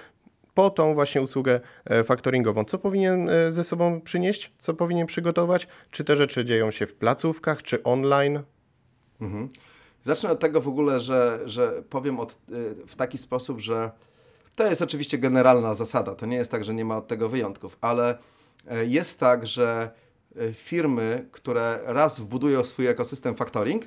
po 0.55 0.71
tą 0.71 0.95
właśnie 0.95 1.23
usługę 1.23 1.61
e, 1.85 2.05
faktoringową. 2.05 2.65
Co 2.65 2.79
powinien 2.79 3.31
e, 3.31 3.53
ze 3.53 3.65
sobą 3.65 4.01
przynieść? 4.01 4.53
Co 4.59 4.75
powinien 4.75 5.07
przygotować? 5.07 5.67
Czy 5.91 6.05
te 6.05 6.17
rzeczy 6.17 6.45
dzieją 6.45 6.71
się 6.71 6.87
w 6.87 6.95
placówkach, 6.95 7.63
czy 7.63 7.83
online? 7.83 8.43
Mhm. 9.21 9.49
Zacznę 10.05 10.31
od 10.31 10.41
tego 10.41 10.61
w 10.61 10.69
ogóle, 10.69 11.01
że, 11.01 11.39
że 11.45 11.83
powiem 11.91 12.21
od, 12.21 12.33
e, 12.33 12.37
w 12.87 12.97
taki 12.97 13.19
sposób, 13.19 13.61
że 13.61 13.91
to 14.57 14.67
jest 14.67 14.83
oczywiście 14.83 15.19
generalna 15.19 15.75
zasada. 15.75 16.15
To 16.15 16.27
nie 16.27 16.37
jest 16.37 16.51
tak, 16.51 16.65
że 16.65 16.75
nie 16.75 16.85
ma 16.85 16.97
od 16.97 17.09
tego 17.09 17.29
wyjątków, 17.29 17.79
ale 17.81 18.19
jest 18.87 19.21
tak, 19.21 19.47
że 19.47 19.91
firmy, 20.55 21.29
które 21.33 21.79
raz 21.85 22.21
wbudują 22.21 22.65
swój 22.65 22.87
ekosystem 22.87 23.35
factoring, 23.35 23.85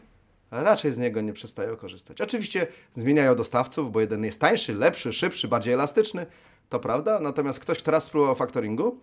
raczej 0.51 0.93
z 0.93 0.97
niego 0.97 1.21
nie 1.21 1.33
przestają 1.33 1.75
korzystać. 1.75 2.21
Oczywiście 2.21 2.67
zmieniają 2.95 3.35
dostawców, 3.35 3.91
bo 3.91 4.01
jeden 4.01 4.23
jest 4.23 4.41
tańszy, 4.41 4.73
lepszy, 4.73 5.13
szybszy, 5.13 5.47
bardziej 5.47 5.73
elastyczny, 5.73 6.25
to 6.69 6.79
prawda, 6.79 7.19
natomiast 7.19 7.59
ktoś, 7.59 7.79
kto 7.79 7.91
raz 7.91 8.03
spróbował 8.03 8.35
faktoringu, 8.35 8.99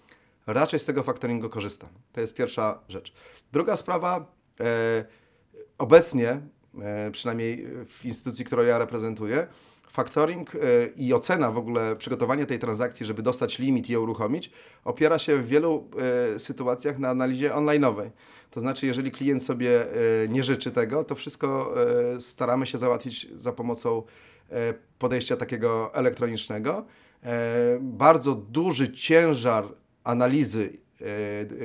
raczej 0.46 0.80
z 0.80 0.84
tego 0.84 1.02
faktoringu 1.02 1.48
korzysta. 1.48 1.88
To 2.12 2.20
jest 2.20 2.34
pierwsza 2.34 2.78
rzecz. 2.88 3.12
Druga 3.52 3.76
sprawa, 3.76 4.32
e, 4.60 5.04
obecnie, 5.78 6.40
e, 6.82 7.10
przynajmniej 7.10 7.66
w 7.86 8.04
instytucji, 8.04 8.44
którą 8.44 8.62
ja 8.62 8.78
reprezentuję, 8.78 9.46
Faktoring 9.92 10.52
i 10.96 11.14
ocena 11.14 11.50
w 11.50 11.58
ogóle 11.58 11.96
przygotowania 11.96 12.46
tej 12.46 12.58
transakcji, 12.58 13.06
żeby 13.06 13.22
dostać 13.22 13.58
limit 13.58 13.90
i 13.90 13.92
ją 13.92 14.00
uruchomić, 14.00 14.50
opiera 14.84 15.18
się 15.18 15.36
w 15.36 15.46
wielu 15.46 15.90
sytuacjach 16.38 16.98
na 16.98 17.08
analizie 17.08 17.50
online'owej. 17.50 18.10
To 18.50 18.60
znaczy, 18.60 18.86
jeżeli 18.86 19.10
klient 19.10 19.44
sobie 19.44 19.86
nie 20.28 20.42
życzy 20.44 20.70
tego, 20.70 21.04
to 21.04 21.14
wszystko 21.14 21.74
staramy 22.18 22.66
się 22.66 22.78
załatwić 22.78 23.28
za 23.36 23.52
pomocą 23.52 24.02
podejścia 24.98 25.36
takiego 25.36 25.94
elektronicznego. 25.94 26.84
Bardzo 27.80 28.34
duży 28.34 28.92
ciężar 28.92 29.64
analizy 30.04 30.78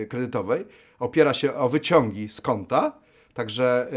kredytowej 0.10 0.66
opiera 1.00 1.34
się 1.34 1.54
o 1.54 1.70
wyciągi 1.70 2.30
z 2.30 2.42
konta, 2.42 3.00
Także 3.38 3.88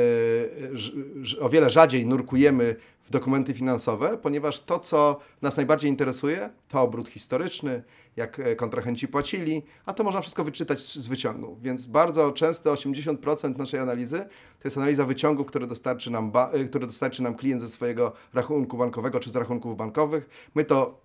y, 1.37 1.41
o 1.41 1.49
wiele 1.49 1.71
rzadziej 1.71 2.07
nurkujemy 2.07 2.77
w 3.03 3.11
dokumenty 3.11 3.55
finansowe, 3.55 4.19
ponieważ 4.19 4.61
to, 4.61 4.79
co 4.79 5.21
nas 5.43 5.57
najbardziej 5.57 5.91
interesuje, 5.91 6.51
to 6.69 6.83
obrót 6.83 7.09
historyczny, 7.09 7.83
jak 8.17 8.41
e, 8.41 8.57
kontrahenci 8.57 9.09
płacili, 9.09 9.63
a 9.87 9.93
to 9.93 10.05
można 10.05 10.21
wszystko 10.21 10.45
wyczytać 10.45 10.81
z, 10.81 11.07
wyciągu. 11.07 11.57
Więc 11.63 11.87
bardzo 11.87 12.33
często 12.33 12.75
80% 12.75 13.59
naszej 13.59 13.81
analizy 13.81 14.19
to 14.59 14.69
jest 14.69 14.77
analiza 14.77 15.05
wyciągu, 15.05 15.45
który 15.45 15.67
dostarczy 15.67 16.11
nam, 16.11 16.33
e, 16.53 16.65
który 16.65 16.87
dostarczy 16.87 17.23
nam 17.23 17.35
klient 17.35 17.63
ze 17.63 17.69
swojego 17.69 18.13
rachunku 18.35 18.77
bankowego 18.77 19.21
czy 19.21 19.31
z 19.31 19.37
rachunków 19.37 19.77
bankowych. 19.77 20.51
My 20.55 20.65
to 20.65 21.01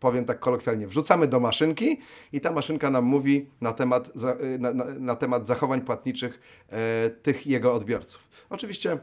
powiem 0.00 0.24
tak 0.24 0.40
kolokwialnie, 0.40 0.86
wrzucamy 0.86 1.26
do 1.26 1.40
maszynki 1.40 2.00
i 2.32 2.40
ta 2.40 2.52
maszynka 2.52 2.90
nam 2.90 3.04
mówi 3.04 3.50
na 3.60 3.72
temat, 3.72 4.10
na, 4.58 4.72
na, 4.72 4.84
na 4.84 5.16
temat 5.16 5.46
zachowań 5.46 5.80
płatniczych 5.80 6.40
e, 6.68 7.10
tych 7.10 7.46
jego 7.46 7.74
odbiorców. 7.74 8.28
Oczywiście 8.50 8.98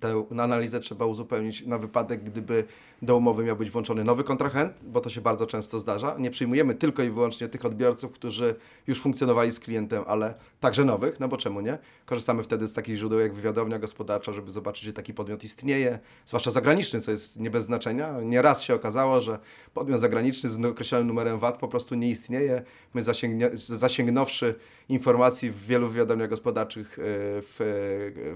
tę 0.00 0.24
analizę 0.38 0.80
trzeba 0.80 1.06
uzupełnić 1.06 1.66
na 1.66 1.78
wypadek, 1.78 2.24
gdyby 2.24 2.64
do 3.02 3.16
umowy 3.16 3.44
miał 3.44 3.56
być 3.56 3.70
włączony 3.70 4.04
nowy 4.04 4.24
kontrahent, 4.24 4.72
bo 4.82 5.00
to 5.00 5.10
się 5.10 5.20
bardzo 5.20 5.46
często 5.46 5.80
zdarza. 5.80 6.16
Nie 6.18 6.30
przyjmujemy 6.30 6.74
tylko 6.74 7.02
i 7.02 7.10
wyłącznie 7.10 7.48
tych 7.48 7.64
odbiorców, 7.64 8.12
którzy 8.12 8.54
już 8.86 9.00
funkcjonowali 9.00 9.52
z 9.52 9.60
klientem, 9.60 10.04
ale 10.06 10.34
także 10.60 10.84
nowych, 10.84 11.20
no 11.20 11.28
bo 11.28 11.36
czemu 11.36 11.60
nie? 11.60 11.78
Korzystamy 12.06 12.42
wtedy 12.42 12.68
z 12.68 12.72
takich 12.72 12.96
źródeł 12.96 13.18
jak 13.18 13.34
wywiadownia 13.34 13.78
gospodarcza, 13.78 14.32
żeby 14.32 14.50
zobaczyć, 14.50 14.84
że 14.84 14.92
taki 14.92 15.14
podmiot 15.14 15.44
istnieje, 15.44 15.98
zwłaszcza 16.26 16.50
zagraniczny, 16.50 17.00
co 17.00 17.10
jest 17.10 17.40
nie 17.40 17.50
bez 17.50 17.64
znaczenia. 17.64 18.20
Nieraz 18.20 18.62
się 18.62 18.74
okazało, 18.74 19.20
że 19.20 19.38
podmiot 19.74 20.00
zagraniczny 20.00 20.50
z 20.50 20.64
określonym 20.64 21.06
numerem 21.06 21.38
VAT 21.38 21.58
po 21.58 21.68
prostu 21.68 21.94
nie 21.94 22.10
istnieje. 22.10 22.62
My 22.94 23.02
zasięgnie, 23.02 23.50
zasięgnąwszy 23.54 24.54
informacji 24.88 25.50
w 25.50 25.66
wielu 25.66 25.88
wywiadowniach 25.88 26.28
gospodarczych 26.28 26.98
e, 26.98 27.02
w, 27.42 27.56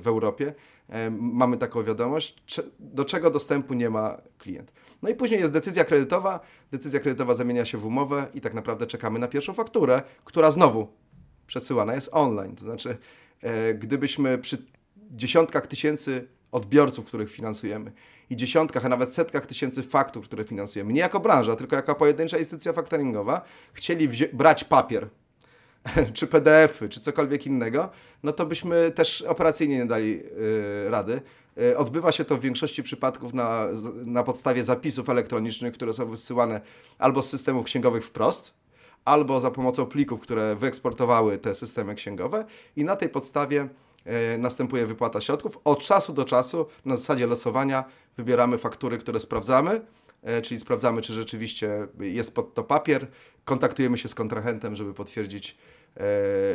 w 0.00 0.06
Europie, 0.06 0.54
e, 0.88 1.10
mamy 1.10 1.56
taką 1.56 1.84
wiadomość, 1.84 2.42
do 2.78 3.04
czego 3.04 3.30
dostępu 3.30 3.74
nie 3.74 3.90
ma 3.90 4.20
klient. 4.38 4.72
No 5.02 5.08
i 5.08 5.14
później 5.14 5.40
jest 5.40 5.52
decyzja 5.52 5.84
kredytowa. 5.84 6.40
Decyzja 6.70 7.00
kredytowa 7.00 7.34
zamienia 7.34 7.64
się 7.64 7.78
w 7.78 7.86
umowę 7.86 8.26
i 8.34 8.40
tak 8.40 8.54
naprawdę 8.54 8.86
czekamy 8.86 9.18
na 9.18 9.28
pierwszą 9.28 9.54
fakturę, 9.54 10.02
która 10.24 10.50
znowu 10.50 10.88
przesyłana 11.46 11.94
jest 11.94 12.08
online. 12.12 12.56
To 12.56 12.64
znaczy, 12.64 12.96
e, 13.42 13.74
gdybyśmy 13.74 14.38
przy 14.38 14.58
dziesiątkach 15.10 15.66
tysięcy 15.66 16.28
odbiorców, 16.52 17.04
których 17.04 17.30
finansujemy 17.30 17.92
i 18.30 18.36
dziesiątkach, 18.36 18.86
a 18.86 18.88
nawet 18.88 19.12
setkach 19.12 19.46
tysięcy 19.46 19.82
faktur, 19.82 20.24
które 20.24 20.44
finansujemy, 20.44 20.92
nie 20.92 21.00
jako 21.00 21.20
branża, 21.20 21.56
tylko 21.56 21.76
jako 21.76 21.94
pojedyncza 21.94 22.38
instytucja 22.38 22.72
faktoringowa, 22.72 23.42
chcieli 23.72 24.08
brać 24.32 24.64
papier, 24.64 25.08
czy 26.14 26.26
PDF-y, 26.26 26.88
czy 26.88 27.00
cokolwiek 27.00 27.46
innego, 27.46 27.90
no 28.22 28.32
to 28.32 28.46
byśmy 28.46 28.90
też 28.90 29.22
operacyjnie 29.22 29.76
nie 29.76 29.86
dali 29.86 30.10
yy, 30.10 30.90
rady. 30.90 31.20
Yy, 31.56 31.78
odbywa 31.78 32.12
się 32.12 32.24
to 32.24 32.36
w 32.36 32.40
większości 32.40 32.82
przypadków 32.82 33.34
na, 33.34 33.66
na 34.04 34.22
podstawie 34.22 34.64
zapisów 34.64 35.08
elektronicznych, 35.08 35.74
które 35.74 35.92
są 35.92 36.10
wysyłane 36.10 36.60
albo 36.98 37.22
z 37.22 37.30
systemów 37.30 37.66
księgowych 37.66 38.04
wprost, 38.04 38.54
albo 39.04 39.40
za 39.40 39.50
pomocą 39.50 39.86
plików, 39.86 40.20
które 40.20 40.56
wyeksportowały 40.56 41.38
te 41.38 41.54
systemy 41.54 41.94
księgowe 41.94 42.44
i 42.76 42.84
na 42.84 42.96
tej 42.96 43.08
podstawie 43.08 43.68
yy, 44.06 44.12
następuje 44.38 44.86
wypłata 44.86 45.20
środków. 45.20 45.58
Od 45.64 45.80
czasu 45.82 46.12
do 46.12 46.24
czasu 46.24 46.66
na 46.84 46.96
zasadzie 46.96 47.26
losowania 47.26 47.84
wybieramy 48.16 48.58
faktury, 48.58 48.98
które 48.98 49.20
sprawdzamy, 49.20 49.80
E, 50.26 50.42
czyli 50.42 50.60
sprawdzamy, 50.60 51.02
czy 51.02 51.12
rzeczywiście 51.12 51.88
jest 52.00 52.34
pod 52.34 52.54
to 52.54 52.64
papier, 52.64 53.06
kontaktujemy 53.44 53.98
się 53.98 54.08
z 54.08 54.14
kontrahentem, 54.14 54.76
żeby 54.76 54.94
potwierdzić, 54.94 55.56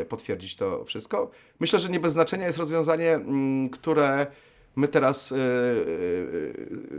potwierdzić 0.09 0.55
to 0.55 0.85
wszystko. 0.85 1.31
Myślę, 1.59 1.79
że 1.79 1.89
nie 1.89 1.99
bez 1.99 2.13
znaczenia 2.13 2.45
jest 2.45 2.57
rozwiązanie, 2.57 3.13
mm, 3.13 3.69
które 3.69 4.27
my 4.75 4.87
teraz, 4.87 5.31
e, 5.31 5.35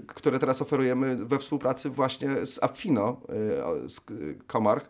które 0.06 0.38
teraz 0.38 0.62
oferujemy 0.62 1.16
we 1.16 1.38
współpracy 1.38 1.90
właśnie 1.90 2.46
z 2.46 2.62
Affino, 2.62 3.20
z 3.86 4.00
Comarch, 4.52 4.88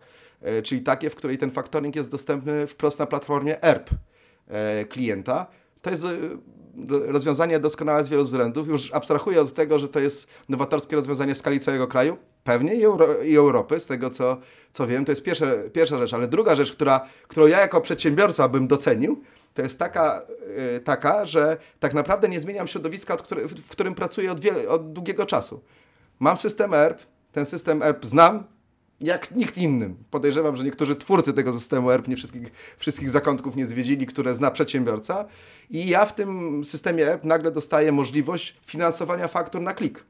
czyli 0.62 0.80
takie, 0.80 1.10
w 1.10 1.14
której 1.14 1.38
ten 1.38 1.50
faktoring 1.50 1.96
jest 1.96 2.10
dostępny 2.10 2.66
wprost 2.66 2.98
na 2.98 3.06
platformie 3.06 3.62
ERP 3.62 3.90
klienta. 4.88 5.46
To 5.82 5.90
jest 5.90 6.04
rozwiązanie 6.88 7.58
doskonałe 7.58 8.04
z 8.04 8.08
wielu 8.08 8.24
względów. 8.24 8.68
Już 8.68 8.92
abstrahuję 8.92 9.40
od 9.40 9.54
tego, 9.54 9.78
że 9.78 9.88
to 9.88 10.00
jest 10.00 10.26
nowatorskie 10.48 10.96
rozwiązanie 10.96 11.34
w 11.34 11.38
skali 11.38 11.60
całego 11.60 11.86
kraju. 11.86 12.16
Pewnie 12.44 12.74
i, 12.74 12.84
Euro 12.84 13.22
i 13.22 13.36
Europy, 13.36 13.80
z 13.80 13.86
tego 13.86 14.10
co, 14.10 14.36
co 14.72 14.86
wiem, 14.86 15.04
to 15.04 15.12
jest 15.12 15.22
pierwsza, 15.22 15.46
pierwsza 15.72 15.98
rzecz. 15.98 16.14
Ale 16.14 16.28
druga 16.28 16.56
rzecz, 16.56 16.72
która, 16.72 17.08
którą 17.28 17.46
ja 17.46 17.60
jako 17.60 17.80
przedsiębiorca 17.80 18.48
bym 18.48 18.68
docenił, 18.68 19.22
to 19.54 19.62
jest 19.62 19.78
taka, 19.78 20.22
yy, 20.72 20.80
taka 20.80 21.26
że 21.26 21.56
tak 21.80 21.94
naprawdę 21.94 22.28
nie 22.28 22.40
zmieniam 22.40 22.68
środowiska, 22.68 23.16
który, 23.16 23.48
w, 23.48 23.68
którym 23.68 23.94
pracuję 23.94 24.32
od, 24.32 24.38
od 24.68 24.92
długiego 24.92 25.26
czasu. 25.26 25.62
Mam 26.20 26.36
system 26.36 26.74
ERP, 26.74 27.00
ten 27.32 27.46
system 27.46 27.82
ERP 27.82 28.06
znam, 28.06 28.44
jak 29.00 29.30
nikt 29.30 29.58
innym. 29.58 30.04
Podejrzewam, 30.10 30.56
że 30.56 30.64
niektórzy 30.64 30.96
twórcy 30.96 31.32
tego 31.32 31.52
systemu 31.52 31.90
ERP 31.90 32.08
nie 32.08 32.16
wszystkich, 32.16 32.52
wszystkich 32.76 33.10
zakątków 33.10 33.56
nie 33.56 33.66
zwiedzili, 33.66 34.06
które 34.06 34.34
zna 34.34 34.50
przedsiębiorca. 34.50 35.24
I 35.70 35.88
ja 35.88 36.06
w 36.06 36.14
tym 36.14 36.64
systemie 36.64 37.08
ERP 37.08 37.24
nagle 37.24 37.50
dostaję 37.50 37.92
możliwość 37.92 38.56
finansowania 38.66 39.28
faktur 39.28 39.62
na 39.62 39.74
klik. 39.74 40.04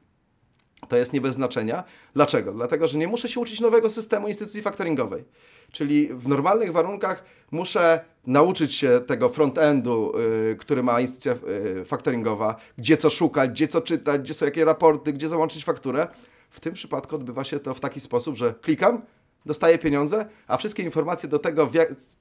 To 0.89 0.97
jest 0.97 1.13
nie 1.13 1.21
bez 1.21 1.35
znaczenia. 1.35 1.83
Dlaczego? 2.13 2.53
Dlatego, 2.53 2.87
że 2.87 2.97
nie 2.97 3.07
muszę 3.07 3.29
się 3.29 3.39
uczyć 3.39 3.59
nowego 3.59 3.89
systemu 3.89 4.27
instytucji 4.27 4.61
faktoringowej. 4.61 5.23
Czyli 5.71 6.07
w 6.07 6.27
normalnych 6.27 6.71
warunkach 6.71 7.23
muszę 7.51 8.05
nauczyć 8.27 8.75
się 8.75 9.01
tego 9.07 9.29
front-endu, 9.29 10.17
yy, 10.17 10.55
który 10.55 10.83
ma 10.83 11.01
instytucja 11.01 11.35
yy, 11.75 11.85
faktoringowa, 11.85 12.55
gdzie 12.77 12.97
co 12.97 13.09
szukać, 13.09 13.49
gdzie 13.49 13.67
co 13.67 13.81
czytać, 13.81 14.21
gdzie 14.21 14.33
są 14.33 14.45
jakie 14.45 14.65
raporty, 14.65 15.13
gdzie 15.13 15.27
załączyć 15.27 15.65
fakturę. 15.65 16.07
W 16.49 16.59
tym 16.59 16.73
przypadku 16.73 17.15
odbywa 17.15 17.43
się 17.43 17.59
to 17.59 17.73
w 17.73 17.79
taki 17.79 17.99
sposób, 17.99 18.35
że 18.35 18.53
klikam, 18.61 19.01
dostaję 19.45 19.77
pieniądze, 19.77 20.25
a 20.47 20.57
wszystkie 20.57 20.83
informacje 20.83 21.29
do 21.29 21.39
tego, 21.39 21.69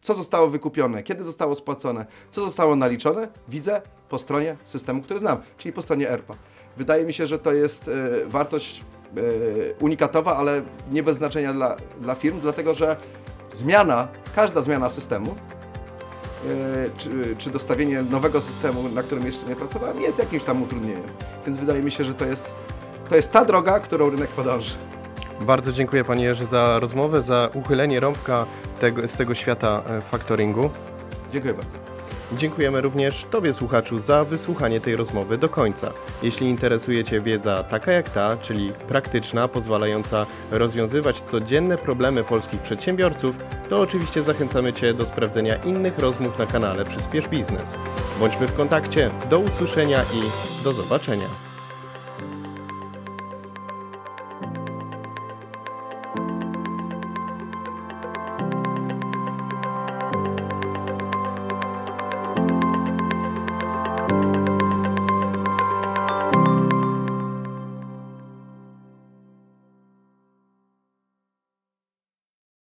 co 0.00 0.14
zostało 0.14 0.48
wykupione, 0.48 1.02
kiedy 1.02 1.24
zostało 1.24 1.54
spłacone, 1.54 2.06
co 2.30 2.44
zostało 2.44 2.76
naliczone, 2.76 3.28
widzę 3.48 3.82
po 4.08 4.18
stronie 4.18 4.56
systemu, 4.64 5.02
który 5.02 5.20
znam, 5.20 5.38
czyli 5.58 5.72
po 5.72 5.82
stronie 5.82 6.10
ERPA. 6.10 6.34
Wydaje 6.76 7.04
mi 7.04 7.12
się, 7.12 7.26
że 7.26 7.38
to 7.38 7.52
jest 7.52 7.88
y, 7.88 8.26
wartość 8.26 8.84
y, 9.18 9.74
unikatowa, 9.80 10.36
ale 10.36 10.62
nie 10.90 11.02
bez 11.02 11.16
znaczenia 11.16 11.52
dla, 11.52 11.76
dla 12.00 12.14
firm, 12.14 12.40
dlatego 12.40 12.74
że 12.74 12.96
zmiana, 13.50 14.08
każda 14.34 14.62
zmiana 14.62 14.90
systemu, 14.90 15.30
y, 15.30 16.90
czy, 16.96 17.36
czy 17.38 17.50
dostawienie 17.50 18.02
nowego 18.02 18.40
systemu, 18.40 18.88
na 18.88 19.02
którym 19.02 19.26
jeszcze 19.26 19.46
nie 19.46 19.56
pracowałem, 19.56 20.02
jest 20.02 20.18
jakimś 20.18 20.44
tam 20.44 20.62
utrudnieniem. 20.62 21.10
Więc 21.46 21.58
wydaje 21.58 21.82
mi 21.82 21.90
się, 21.90 22.04
że 22.04 22.14
to 22.14 22.26
jest 22.26 22.46
to 23.08 23.16
jest 23.16 23.32
ta 23.32 23.44
droga, 23.44 23.80
którą 23.80 24.10
rynek 24.10 24.30
podąży. 24.30 24.74
Bardzo 25.40 25.72
dziękuję 25.72 26.04
Panie 26.04 26.24
Jerzy 26.24 26.46
za 26.46 26.78
rozmowę, 26.78 27.22
za 27.22 27.50
uchylenie 27.54 28.00
rąbka 28.00 28.46
tego, 28.80 29.08
z 29.08 29.12
tego 29.12 29.34
świata 29.34 29.82
e, 29.88 30.00
faktoringu. 30.00 30.70
Dziękuję 31.32 31.54
bardzo. 31.54 31.91
Dziękujemy 32.36 32.80
również 32.80 33.26
Tobie, 33.30 33.54
słuchaczu, 33.54 33.98
za 33.98 34.24
wysłuchanie 34.24 34.80
tej 34.80 34.96
rozmowy 34.96 35.38
do 35.38 35.48
końca. 35.48 35.92
Jeśli 36.22 36.46
interesuje 36.46 37.04
Cię 37.04 37.20
wiedza 37.20 37.64
taka 37.64 37.92
jak 37.92 38.10
ta, 38.10 38.36
czyli 38.36 38.72
praktyczna, 38.88 39.48
pozwalająca 39.48 40.26
rozwiązywać 40.50 41.22
codzienne 41.22 41.78
problemy 41.78 42.24
polskich 42.24 42.60
przedsiębiorców, 42.60 43.36
to 43.68 43.80
oczywiście 43.80 44.22
zachęcamy 44.22 44.72
Cię 44.72 44.94
do 44.94 45.06
sprawdzenia 45.06 45.56
innych 45.56 45.98
rozmów 45.98 46.38
na 46.38 46.46
kanale 46.46 46.84
Przyspiesz 46.84 47.28
Biznes. 47.28 47.78
Bądźmy 48.20 48.46
w 48.46 48.56
kontakcie, 48.56 49.10
do 49.30 49.38
usłyszenia 49.38 50.02
i 50.02 50.22
do 50.64 50.72
zobaczenia. 50.72 51.51